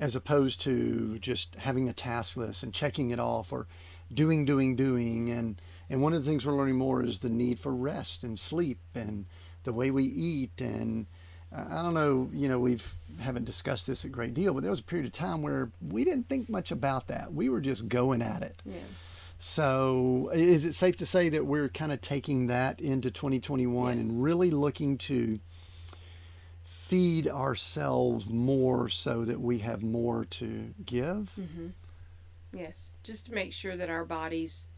[0.00, 3.68] as opposed to just having a task list and checking it off or
[4.12, 5.30] doing, doing, doing.
[5.30, 8.38] And, and one of the things we're learning more is the need for rest and
[8.38, 9.26] sleep and
[9.64, 10.60] the way we eat.
[10.60, 11.06] And
[11.54, 14.70] I I don't know, you know, we've haven't discussed this a great deal, but there
[14.70, 17.32] was a period of time where we didn't think much about that.
[17.32, 18.60] We were just going at it.
[18.64, 18.78] Yeah.
[19.38, 24.04] So, is it safe to say that we're kind of taking that into 2021 Yes.
[24.06, 25.38] and really looking to
[26.64, 31.30] feed ourselves more so that we have more to give?
[31.34, 31.68] hmm
[32.54, 34.68] Yes, just to make sure that our bodies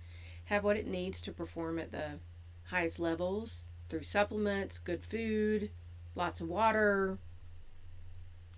[0.47, 2.19] have what it needs to perform at the
[2.65, 5.71] highest levels through supplements, good food,
[6.15, 7.19] lots of water,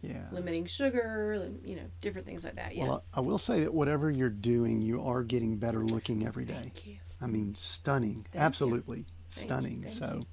[0.03, 0.29] Yeah.
[0.31, 2.75] limiting sugar, you know, different things like that.
[2.77, 2.85] Yeah.
[2.85, 6.55] Well, I will say that whatever you're doing, you are getting better looking every day.
[6.55, 6.97] Thank you.
[7.21, 8.27] I mean, stunning.
[8.33, 8.41] you.
[8.41, 9.83] Absolutely Thank you, stunning.
[9.83, 10.27] thank so, you.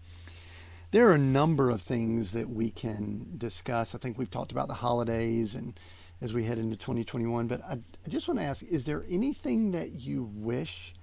[0.91, 3.95] there are a number of things that we can discuss.
[3.95, 5.79] I think we've talked about the holidays and
[6.25, 9.71] as we head into 2021, but I, I just want to ask is there anything
[9.73, 10.93] that you wish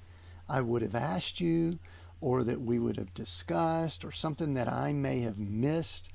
[0.48, 1.78] I would have asked you
[2.20, 6.08] or that we would have discussed or something that I may have missed?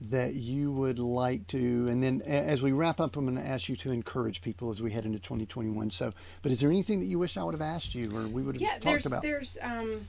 [0.00, 3.70] That you would like to, and then as we wrap up, I'm going to ask
[3.70, 5.90] you to encourage people as we head into 2021.
[5.92, 8.42] So, but is there anything that you wish I would have asked you, or we
[8.42, 9.22] would have Yeah, talked there's about?
[9.22, 9.58] there's There's.
[9.62, 10.08] um,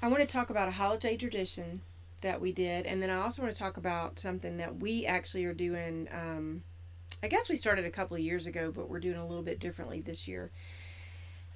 [0.00, 1.82] I want to talk about a holiday tradition
[2.22, 5.44] that we did, and then I also want to talk about something that we actually
[5.44, 6.08] are doing.
[6.14, 6.62] Um,
[7.22, 9.60] I guess we started a couple of years ago, but we're doing a little bit
[9.60, 10.50] differently this year.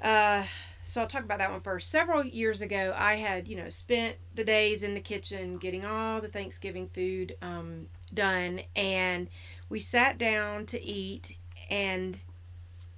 [0.02, 0.44] Uh,
[0.82, 1.90] so I'll talk about that one first.
[1.90, 6.20] Several years ago, I had you know spent the days in the kitchen getting all
[6.20, 9.28] the Thanksgiving food um, done, and
[9.68, 11.36] we sat down to eat,
[11.70, 12.18] and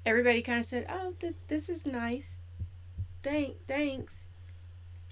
[0.04, 2.38] everybody kind of said, "Oh, th- this is nice."
[3.22, 4.28] Thank, thanks.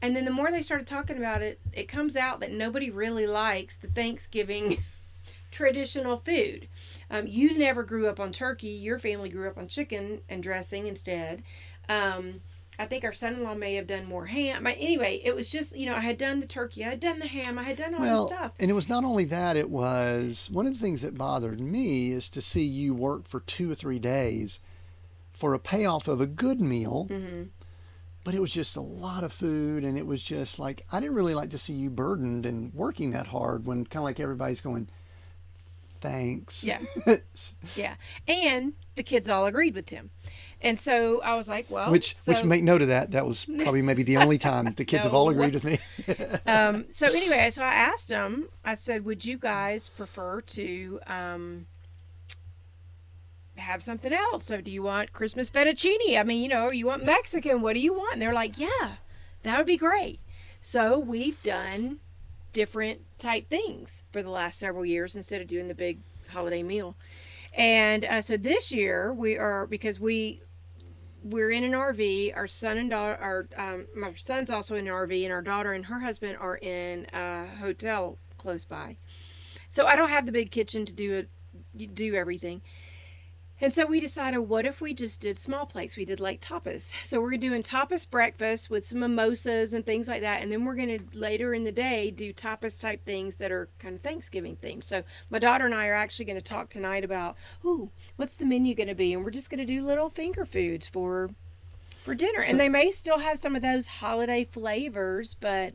[0.01, 3.27] And then the more they started talking about it, it comes out that nobody really
[3.27, 4.85] likes the Thanksgiving
[5.51, 6.69] traditional food.
[7.15, 8.69] Um, you never grew up on turkey.
[8.69, 11.45] Your family grew up on chicken and dressing instead.
[11.89, 12.41] Um,
[12.77, 14.65] I think our son-in-law may have done more ham.
[14.65, 17.21] But anyway, it was just you know I had done the turkey, I had done
[17.21, 18.53] the ham, I had done all well, the stuff.
[18.59, 22.11] and it was not only that, it was one of the things that bothered me
[22.11, 24.59] is to see you work for two or three days
[25.33, 27.45] for a payoff of a good meal, hmm
[28.25, 31.15] but it was just a lot of food, and it was just like, I didn't
[31.15, 34.63] really like to see you burdened and working that hard when kind of like everybody's
[34.63, 34.89] going,
[36.05, 36.63] thanks.
[36.63, 36.79] Yeah.
[37.75, 37.95] Yeah.
[38.29, 40.11] And the kids all agreed with him.
[40.61, 43.11] And so I was like, well, which so, which make note of that.
[43.11, 45.79] That was probably maybe the only time the kids have all agreed with me.
[46.47, 51.67] um, so anyway, so I asked them, I said, would you guys prefer to um,
[53.57, 54.45] have something else?
[54.45, 56.19] So do you want Christmas fettuccine?
[56.19, 57.63] I mean, you know, you want Mexican?
[57.63, 58.15] What do you want?
[58.15, 58.97] And they're like, yeah,
[59.43, 60.21] that would be great.
[60.61, 62.01] So we've done
[62.55, 65.99] different type things for the last several years instead of doing the big
[66.31, 66.97] holiday meal.
[67.53, 70.41] And uh, so this year we are because we
[71.23, 72.37] we're in an RV.
[72.37, 75.73] Our son and daughter, our um, my son's also in an RV, and our daughter
[75.73, 78.97] and her husband are in a hotel close by.
[79.69, 82.63] So I don't have the big kitchen to do it, do everything.
[83.61, 85.97] And so we decided, what if we just did small plates?
[85.97, 86.93] We did like tapas.
[87.05, 90.75] So we're doing tapas breakfast with some mimosas and things like that, and then we're
[90.75, 94.57] going to later in the day do tapas type things that are kind of Thanksgiving
[94.57, 94.83] themed.
[94.83, 98.45] So my daughter and I are actually going to talk tonight about, ooh, what's the
[98.45, 101.31] menu going to be, and we're just going to do little finger foods for
[102.03, 105.75] for dinner, So- and they may still have some of those holiday flavors, but.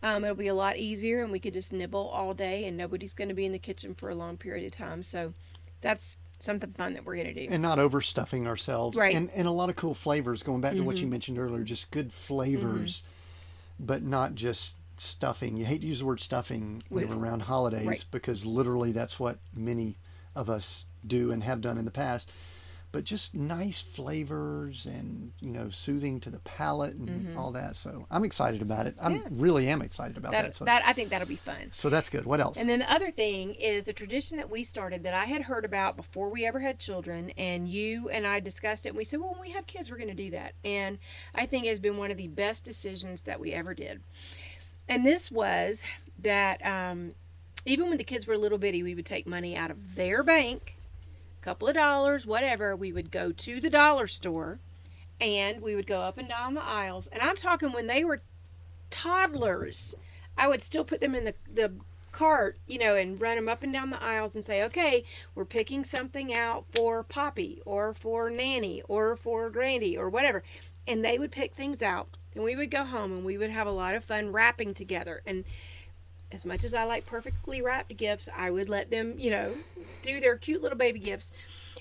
[0.00, 3.14] Um, it'll be a lot easier, and we could just nibble all day, and nobody's
[3.14, 5.02] going to be in the kitchen for a long period of time.
[5.02, 5.34] So,
[5.80, 7.48] that's something fun that we're going to do.
[7.50, 8.96] and not overstuffing ourselves.
[8.96, 9.14] Right.
[9.14, 10.42] And and a lot of cool flavors.
[10.42, 11.10] Going back to what you Mhm.
[11.10, 13.02] mentioned earlier, just good flavors,
[13.80, 15.56] but not just stuffing.
[15.56, 18.04] You hate to use the word stuffing when With- we're around holidays right.
[18.10, 19.96] because literally that's what many
[20.34, 22.30] of us do and have done in the past.
[22.90, 27.76] But just nice flavors and you know soothing to the palate and all that.
[27.76, 28.94] So I'm excited about it.
[29.00, 29.34] I Mm-hmm.
[29.34, 29.42] Yeah.
[29.42, 30.42] really am excited about that.
[30.42, 31.68] that, So, that I think that'll be fun.
[31.72, 32.24] so that's good.
[32.24, 32.56] What else?
[32.58, 35.64] And then the other thing is a tradition that we started that I had heard
[35.66, 38.90] about before we ever had children, and you and I discussed it.
[38.90, 40.54] And we said, well, when we have kids, we're going to do that.
[40.64, 40.98] And
[41.34, 44.00] I think it has been one of the best decisions that we ever did.
[44.88, 45.82] And this was
[46.20, 47.12] that um,
[47.66, 50.22] even when the kids were a little bitty, we would take money out of their
[50.22, 50.77] bank,
[51.40, 52.74] couple of dollars, whatever.
[52.74, 54.60] We would go to the dollar store,
[55.20, 57.06] and we would go up and down the aisles.
[57.08, 58.22] And I'm talking when they were
[58.90, 59.94] toddlers.
[60.36, 61.72] I would still put them in the, the
[62.12, 65.44] cart, you know, and run them up and down the aisles and say, okay, we're
[65.44, 70.42] picking something out for Poppy or for Nanny or for Granny or whatever.
[70.86, 72.16] And they would pick things out.
[72.34, 75.22] And we would go home and we would have a lot of fun wrapping together.
[75.26, 75.44] And
[76.30, 79.54] as much as I like perfectly wrapped gifts, I would let them, you know,
[80.02, 81.30] do their cute little baby gifts.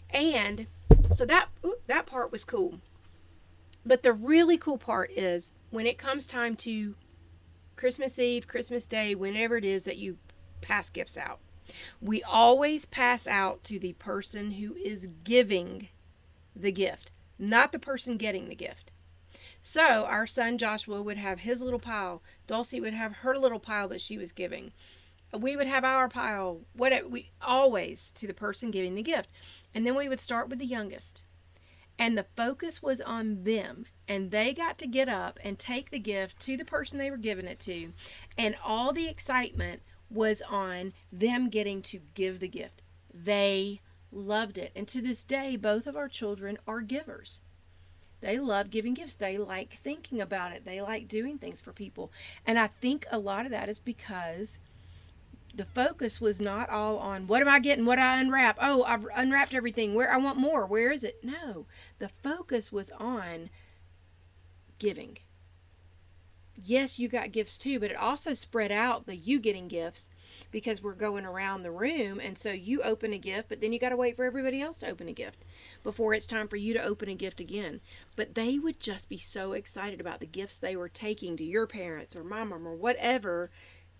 [0.09, 0.67] And
[1.13, 2.79] so that oop, that part was cool.
[3.85, 6.95] But the really cool part is when it comes time to
[7.75, 10.17] Christmas Eve, Christmas Day, whenever it is that you
[10.61, 11.39] pass gifts out.
[12.01, 15.89] We always pass out to the person who is giving
[16.55, 18.91] the gift, not the person getting the gift.
[19.69, 23.89] So our son Joshua would have his little pile, Dulcie would have her little pile
[23.89, 24.71] that she was giving.
[25.37, 29.29] We would have our pile, whatever we always to the person giving the gift.
[29.75, 31.21] And then we would start with the youngest.
[31.99, 33.87] And the focus was on them.
[34.07, 37.17] And they got to get up and take the gift to the person they were
[37.17, 37.91] giving it to.
[38.37, 42.83] And all the excitement was on them getting to give the gift.
[43.13, 43.81] They
[44.13, 44.71] loved it.
[44.77, 47.41] And to this day, both of our children are givers.
[48.21, 49.13] They love giving gifts.
[49.13, 50.65] They like thinking about it.
[50.65, 52.11] They like doing things for people.
[52.45, 54.57] And I think a lot of that is because
[55.53, 58.57] the focus was not all on what am I getting, what I unwrap.
[58.61, 59.93] Oh, I've unwrapped everything.
[59.93, 60.65] Where I want more.
[60.65, 61.23] Where is it?
[61.23, 61.65] No,
[61.99, 63.49] the focus was on
[64.79, 65.17] giving.
[66.55, 70.09] Yes, you got gifts too, but it also spread out the you getting gifts
[70.51, 73.79] because we're going around the room, and so you open a gift, but then you
[73.79, 75.43] got to wait for everybody else to open a gift
[75.83, 77.81] before it's time for you to open a gift again.
[78.15, 81.67] But they would just be so excited about the gifts they were taking to your
[81.67, 83.51] parents or my mom or whatever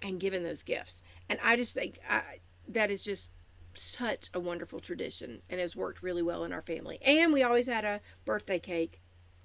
[0.02, 1.02] and giving those gifts.
[1.30, 3.32] And I just think I, that is just
[3.74, 7.00] such a wonderful tradition and has worked really well in our family.
[7.02, 9.02] And we always had a birthday cake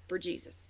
[0.07, 0.67] for Jesus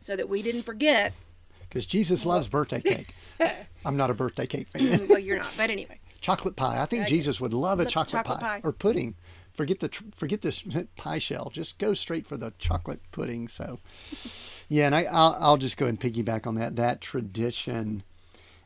[0.00, 1.12] so that we didn't forget.
[1.68, 3.08] Because Jesus loves birthday cake.
[3.84, 4.82] I'm not a birthday cake fan.
[4.82, 5.98] Mm, well, you're not, but anyway.
[6.20, 6.80] chocolate pie.
[6.80, 7.10] I think Okay.
[7.10, 8.58] Jesus would love a chocolate, chocolate pie.
[8.58, 8.60] pie.
[8.64, 9.14] or pudding.
[9.52, 10.64] Forget the forget this
[10.96, 11.50] pie shell.
[11.52, 13.46] Just go straight for the chocolate pudding.
[13.48, 13.78] So,
[14.68, 16.74] yeah, and I I'll, I'll just go ahead and piggyback on that.
[16.76, 18.02] That tradition,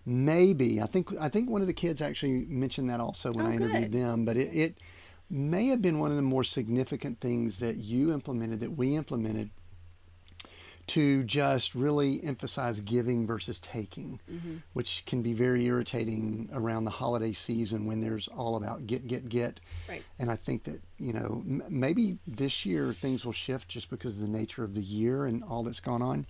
[0.06, 3.50] maybe I think I think one of the kids actually mentioned that also when Oh,
[3.50, 4.00] I interviewed good.
[4.02, 4.24] them.
[4.24, 4.78] But it, it
[5.30, 9.50] may have been one of the more significant things that you implemented that we implemented
[10.88, 14.20] to just really emphasize giving versus taking,
[14.72, 19.28] which can be very irritating around the holiday season when there's all about get, get,
[19.28, 19.60] get.
[19.88, 20.02] Right.
[20.18, 24.16] And I think that, you know, m- maybe this year things will shift just because
[24.16, 26.26] of the nature of the year and all that's gone on.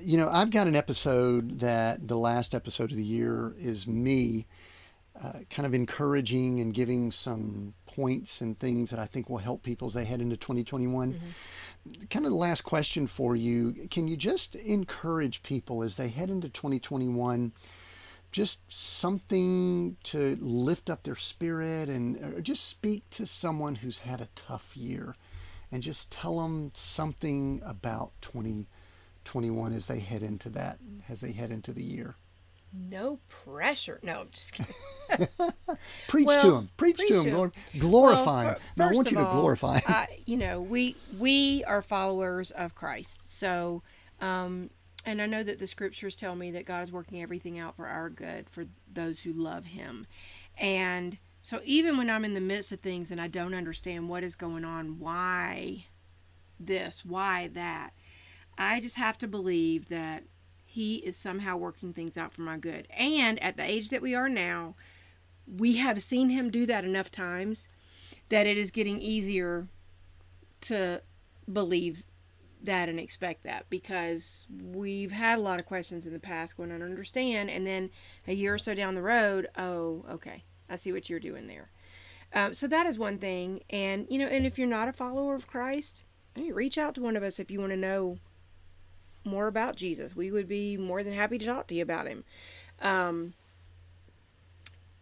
[0.00, 4.46] You know, I've got an episode that the last episode of the year is me
[5.22, 9.62] uh, kind of encouraging and giving some points and things that I think will help
[9.62, 11.12] people as they head into 2021.
[11.12, 12.04] Mm-hmm.
[12.08, 16.30] Kind of the last question for you can you just encourage people as they head
[16.30, 17.52] into 2021?
[18.32, 24.28] Just something to lift up their spirit and just speak to someone who's had a
[24.34, 25.14] tough year
[25.72, 30.78] and just tell them something about 2021 as they head into that,
[31.08, 32.14] as they head into the year
[32.72, 33.98] no pressure.
[34.02, 34.74] No, I'm just kidding.
[36.08, 36.70] preach well, to him.
[36.76, 37.34] Preach, preach to him.
[37.34, 37.52] Lord.
[37.78, 38.60] Glorify well, him.
[38.76, 40.06] Now, I want you to all, glorify him.
[40.26, 43.20] you know, we we are followers of Christ.
[43.26, 43.82] So,
[44.20, 44.70] um,
[45.04, 47.86] and I know that the scriptures tell me that God is working everything out for
[47.86, 50.06] our good for those who love Him,
[50.56, 54.22] and so even when I'm in the midst of things and I don't understand what
[54.22, 55.86] is going on, why
[56.58, 57.90] this, why that,
[58.58, 60.24] I just have to believe that
[60.70, 62.86] he is somehow working things out for my good.
[62.96, 64.76] And at the age that we are now,
[65.44, 67.66] we have seen him do that enough times
[68.28, 69.66] that it is getting easier
[70.60, 71.02] to
[71.52, 72.04] believe
[72.62, 76.70] that and expect that because we've had a lot of questions in the past going
[76.70, 77.90] on and understand and then
[78.28, 81.70] a year or so down the road oh okay i see what you're doing there
[82.34, 85.34] um, so that is one thing and you know and if you're not a follower
[85.34, 86.02] of christ
[86.34, 88.18] hey, reach out to one of us if you want to know
[89.24, 90.16] more about Jesus.
[90.16, 92.24] We would be more than happy to talk to you about him.
[92.80, 93.34] Um,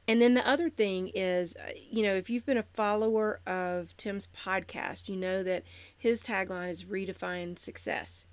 [0.09, 3.95] and then the other thing is, uh, you know, if you've been a follower of
[3.99, 5.65] Tim's podcast, you know that
[5.97, 8.25] his tagline is redefine success.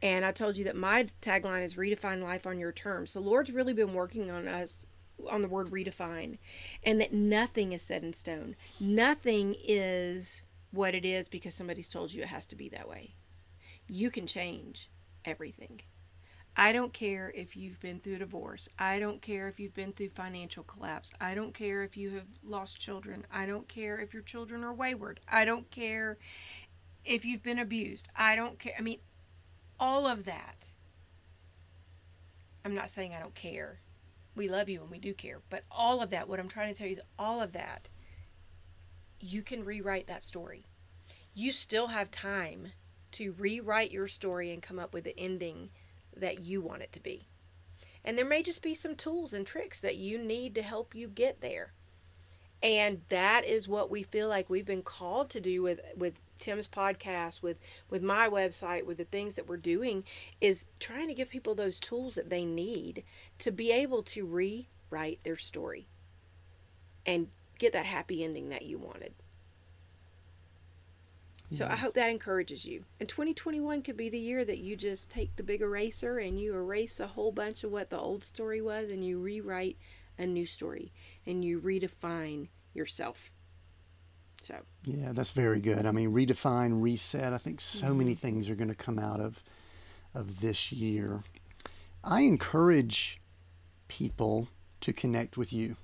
[0.00, 3.10] And I told you that my tagline is redefine life on your terms.
[3.10, 4.86] So Lord's really been working on us
[5.28, 6.38] on the word redefine
[6.84, 8.54] and that nothing is set in stone.
[8.78, 13.14] Nothing is what it is because somebody's told you it has to be that way.
[13.88, 14.88] You can change
[15.24, 15.80] everything.
[16.56, 18.68] I don't care if you've been through divorce.
[18.78, 21.12] I don't care if you've been through financial collapse.
[21.20, 23.24] I don't care if you have lost children.
[23.32, 25.20] I don't care if your children are wayward.
[25.28, 26.18] I don't care
[27.04, 28.08] if you've been abused.
[28.16, 28.74] I don't care.
[28.76, 28.98] I mean,
[29.78, 30.70] all of that.
[32.64, 33.78] I'm not saying I don't care.
[34.34, 35.40] We love you and we do care.
[35.48, 37.88] But all of that, what I'm trying to tell you is all of that,
[39.20, 40.66] you can rewrite that story.
[41.34, 42.72] You still have time
[43.18, 45.70] to rewrite your story and come up with the ending
[46.16, 47.26] that you want it to be.
[48.04, 51.08] And there may just be some tools and tricks that you need to help you
[51.08, 51.72] get there.
[52.62, 56.68] And that is what we feel like we've been called to do with with Tim's
[56.68, 57.58] podcast, with
[57.90, 60.04] with my website, with the things that we're doing
[60.40, 63.02] is trying to give people those tools that they need
[63.40, 65.88] to be able to rewrite their story
[67.04, 69.12] and get that happy ending that you wanted.
[71.50, 72.84] So I hope that encourages you.
[73.00, 76.54] And 2021 could be the year that you just take the big eraser and you
[76.54, 79.78] erase a whole bunch of what the old story was and you rewrite
[80.18, 80.92] a new story
[81.26, 83.30] and you redefine yourself.
[84.42, 85.86] So yeah, that's very good.
[85.86, 87.32] I mean, redefine, reset.
[87.32, 87.98] I think so mm-hmm.
[87.98, 89.42] many things are going to come out of
[90.14, 91.22] of this year.
[92.04, 93.20] I encourage
[93.88, 94.48] people
[94.80, 95.76] to connect with you.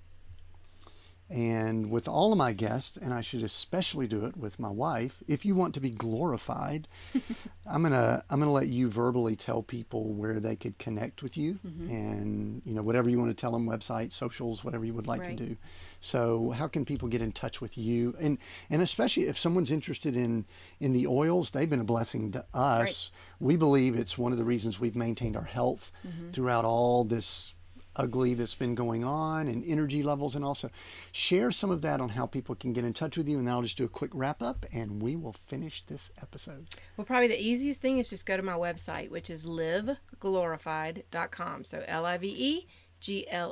[1.30, 5.22] And with all of my guests, and I should especially do it with my wife,
[5.26, 6.86] if you want to be glorified,
[7.66, 11.58] I'm gonna I'm gonna let you verbally tell people where they could connect with you,
[11.66, 11.88] mm-hmm.
[11.88, 15.22] and you know whatever you want to tell them, website, socials, whatever you would like
[15.22, 15.36] right.
[15.36, 15.56] to do.
[16.00, 18.14] So how can people get in touch with you?
[18.20, 18.36] And
[18.68, 20.44] and especially if someone's interested in
[20.78, 22.80] in the oils, they've been a blessing to us.
[22.80, 23.10] Right.
[23.40, 26.32] We believe it's one of the reasons we've maintained our health mm-hmm.
[26.32, 27.53] throughout all this
[27.96, 30.68] ugly that's been going on and energy levels and also
[31.12, 33.62] share some of that on how people can get in touch with you and I'll
[33.62, 36.66] just do a quick wrap up and we will finish this episode.
[36.96, 41.64] Well probably the easiest thing is just go to my website which is liveglorified.com.
[41.64, 42.66] So l-i-v-e
[43.00, 43.50] g-l-o-r-i-f-i-e-d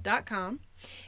[0.00, 0.60] dot com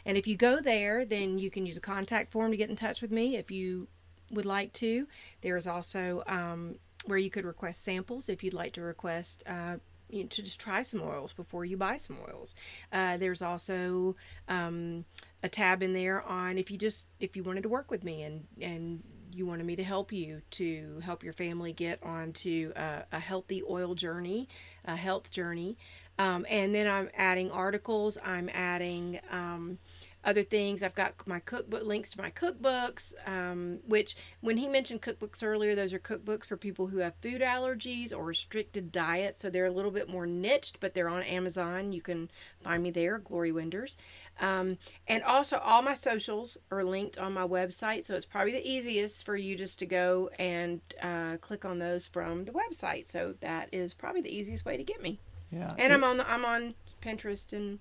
[0.04, 2.76] And if you go there, then you can use a contact form to get in
[2.76, 3.86] touch with me if you
[4.30, 5.06] would like to.
[5.42, 9.76] There's also um, where you could request samples if you'd like to request uh,
[10.10, 12.54] you know, to just try some oils before you buy some oils.
[12.92, 14.16] Uh, there's also
[14.48, 15.04] um,
[15.42, 18.22] a tab in there on if you just if you wanted to work with me
[18.22, 19.02] and and
[19.32, 23.62] you wanted me to help you to help your family get onto a, a healthy
[23.68, 24.48] oil journey,
[24.84, 25.76] a health journey.
[26.18, 28.16] Um, and then I'm adding articles.
[28.24, 29.78] I'm adding um,
[30.26, 30.82] other things.
[30.82, 35.76] I've got my cookbook links to my cookbooks, um, which when he mentioned cookbooks earlier,
[35.76, 39.40] those are cookbooks for people who have food allergies or restricted diets.
[39.40, 41.92] So they're a little bit more niched, but they're on Amazon.
[41.92, 42.28] You can
[42.62, 43.96] find me there, Glory Winders.
[44.40, 48.04] Um, and also, all my socials are linked on my website.
[48.04, 52.06] So it's probably the easiest for you just to go and uh, click on those
[52.06, 53.06] from the website.
[53.06, 55.20] So that is probably the easiest way to get me.
[55.50, 55.72] Yeah.
[55.78, 57.78] And I'm on the, I'm on Pinterest and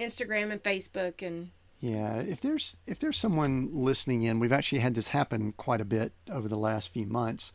[0.00, 4.94] Instagram and Facebook and Yeah, if there's if there's someone listening in, we've actually had
[4.94, 7.52] this happen quite a bit over the last few months.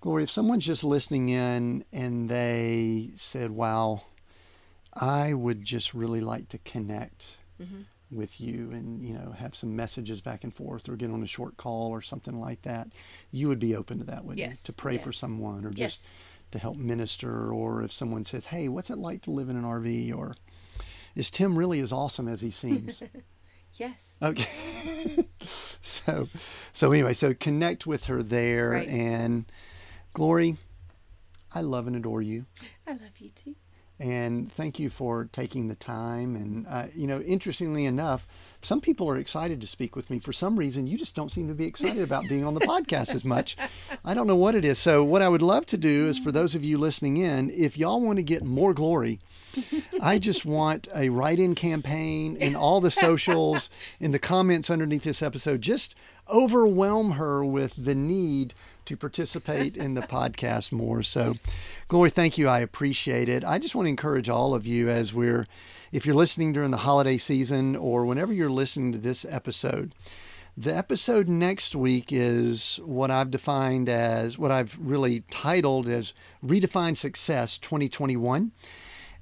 [0.00, 4.02] Gloria, if someone's just listening in and they said, "Wow,
[4.94, 7.84] I would just really like to connect Mhm.
[8.10, 11.26] with you and you know have some messages back and forth or get on a
[11.26, 12.88] short call or something like that,"
[13.30, 14.66] you would be open to that, wouldn't Yes, you?
[14.66, 16.14] To pray for someone or just yes,
[16.52, 19.64] to help minister, or if someone says, "Hey, what's it like to live in an
[19.64, 20.34] RV?" or
[21.14, 23.02] "Is Tim really as awesome as he seems?"
[23.74, 25.26] yes, Okay.
[25.42, 26.28] so,
[26.72, 28.88] so anyway, so connect with her there, Right.
[28.88, 29.44] and
[30.12, 30.56] Glory,
[31.54, 32.46] I love and adore you,
[32.86, 33.54] I love you too.
[33.98, 36.34] and thank you for taking the time.
[36.36, 38.26] And uh, you know, interestingly enough,
[38.62, 40.18] some people are excited to speak with me.
[40.18, 43.14] For some reason, you just don't seem to be excited about being on the podcast
[43.14, 43.56] as much.
[44.04, 44.78] I don't know what it is.
[44.78, 47.78] So, what I would love to do is for those of you listening in, if
[47.78, 49.20] y'all want to get more glory.
[50.00, 53.70] I just want a write-in campaign in all the socials,
[54.00, 55.62] in the comments underneath this episode.
[55.62, 55.94] Just
[56.28, 61.02] overwhelm her with the need to participate in the podcast more.
[61.02, 61.34] So,
[61.88, 62.48] Glory, thank you.
[62.48, 63.44] I appreciate it.
[63.44, 65.46] I just want to encourage all of you as we're,
[65.92, 69.94] if you're listening during the holiday season or whenever you're listening to this episode,
[70.56, 76.12] the episode next week is what I've defined as what I've really titled as
[76.44, 78.50] Redefine Success 2021.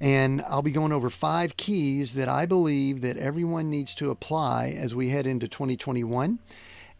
[0.00, 4.76] And I'll be going over five keys that I believe that everyone needs to apply
[4.78, 6.38] as we head into 2021.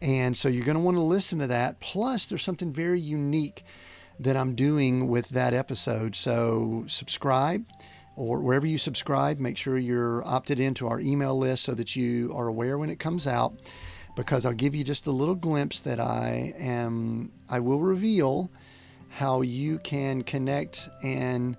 [0.01, 1.79] And so you're going to want to listen to that.
[1.79, 3.63] Plus, there's something very unique
[4.19, 6.15] that I'm doing with that episode.
[6.15, 7.65] So subscribe
[8.17, 12.33] or wherever you subscribe, make sure you're opted into our email list so that you
[12.35, 13.53] are aware when it comes out
[14.19, 18.51] because I'll give you just a little glimpse that I am I will reveal
[19.07, 21.55] how you can connect and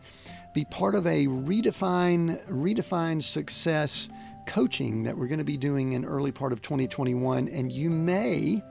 [0.53, 4.09] be part of a redefine redefine success
[4.47, 8.63] coaching that we're going to be doing in early part of 2021 and you may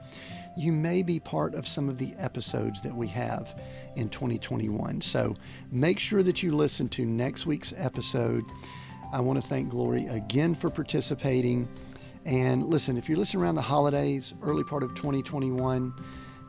[0.56, 3.58] you may be part of some of the episodes that we have
[3.96, 5.34] in 2021 so
[5.70, 8.44] make sure that you listen to next week's episode.
[9.12, 11.68] I want to thank glory again for participating.
[12.24, 15.94] And listen if you're listening around the holidays early part of 2021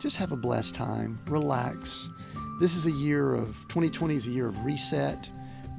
[0.01, 1.19] just have a blessed time.
[1.27, 2.09] Relax
[2.61, 5.27] this is a year of 2020 is a year of reset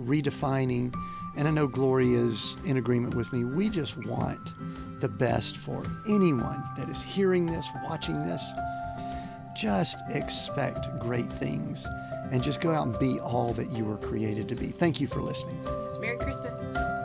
[0.00, 0.92] redefining
[1.36, 3.44] and i know glory is in agreement with me.
[3.44, 4.52] We just want
[5.00, 8.44] the best for anyone that is hearing this watching this.
[9.56, 11.86] Just expect great things
[12.30, 14.68] and just go out and be all that you were created to be.
[14.68, 15.62] Thank you for listening.
[16.00, 17.01] Merry Christmas.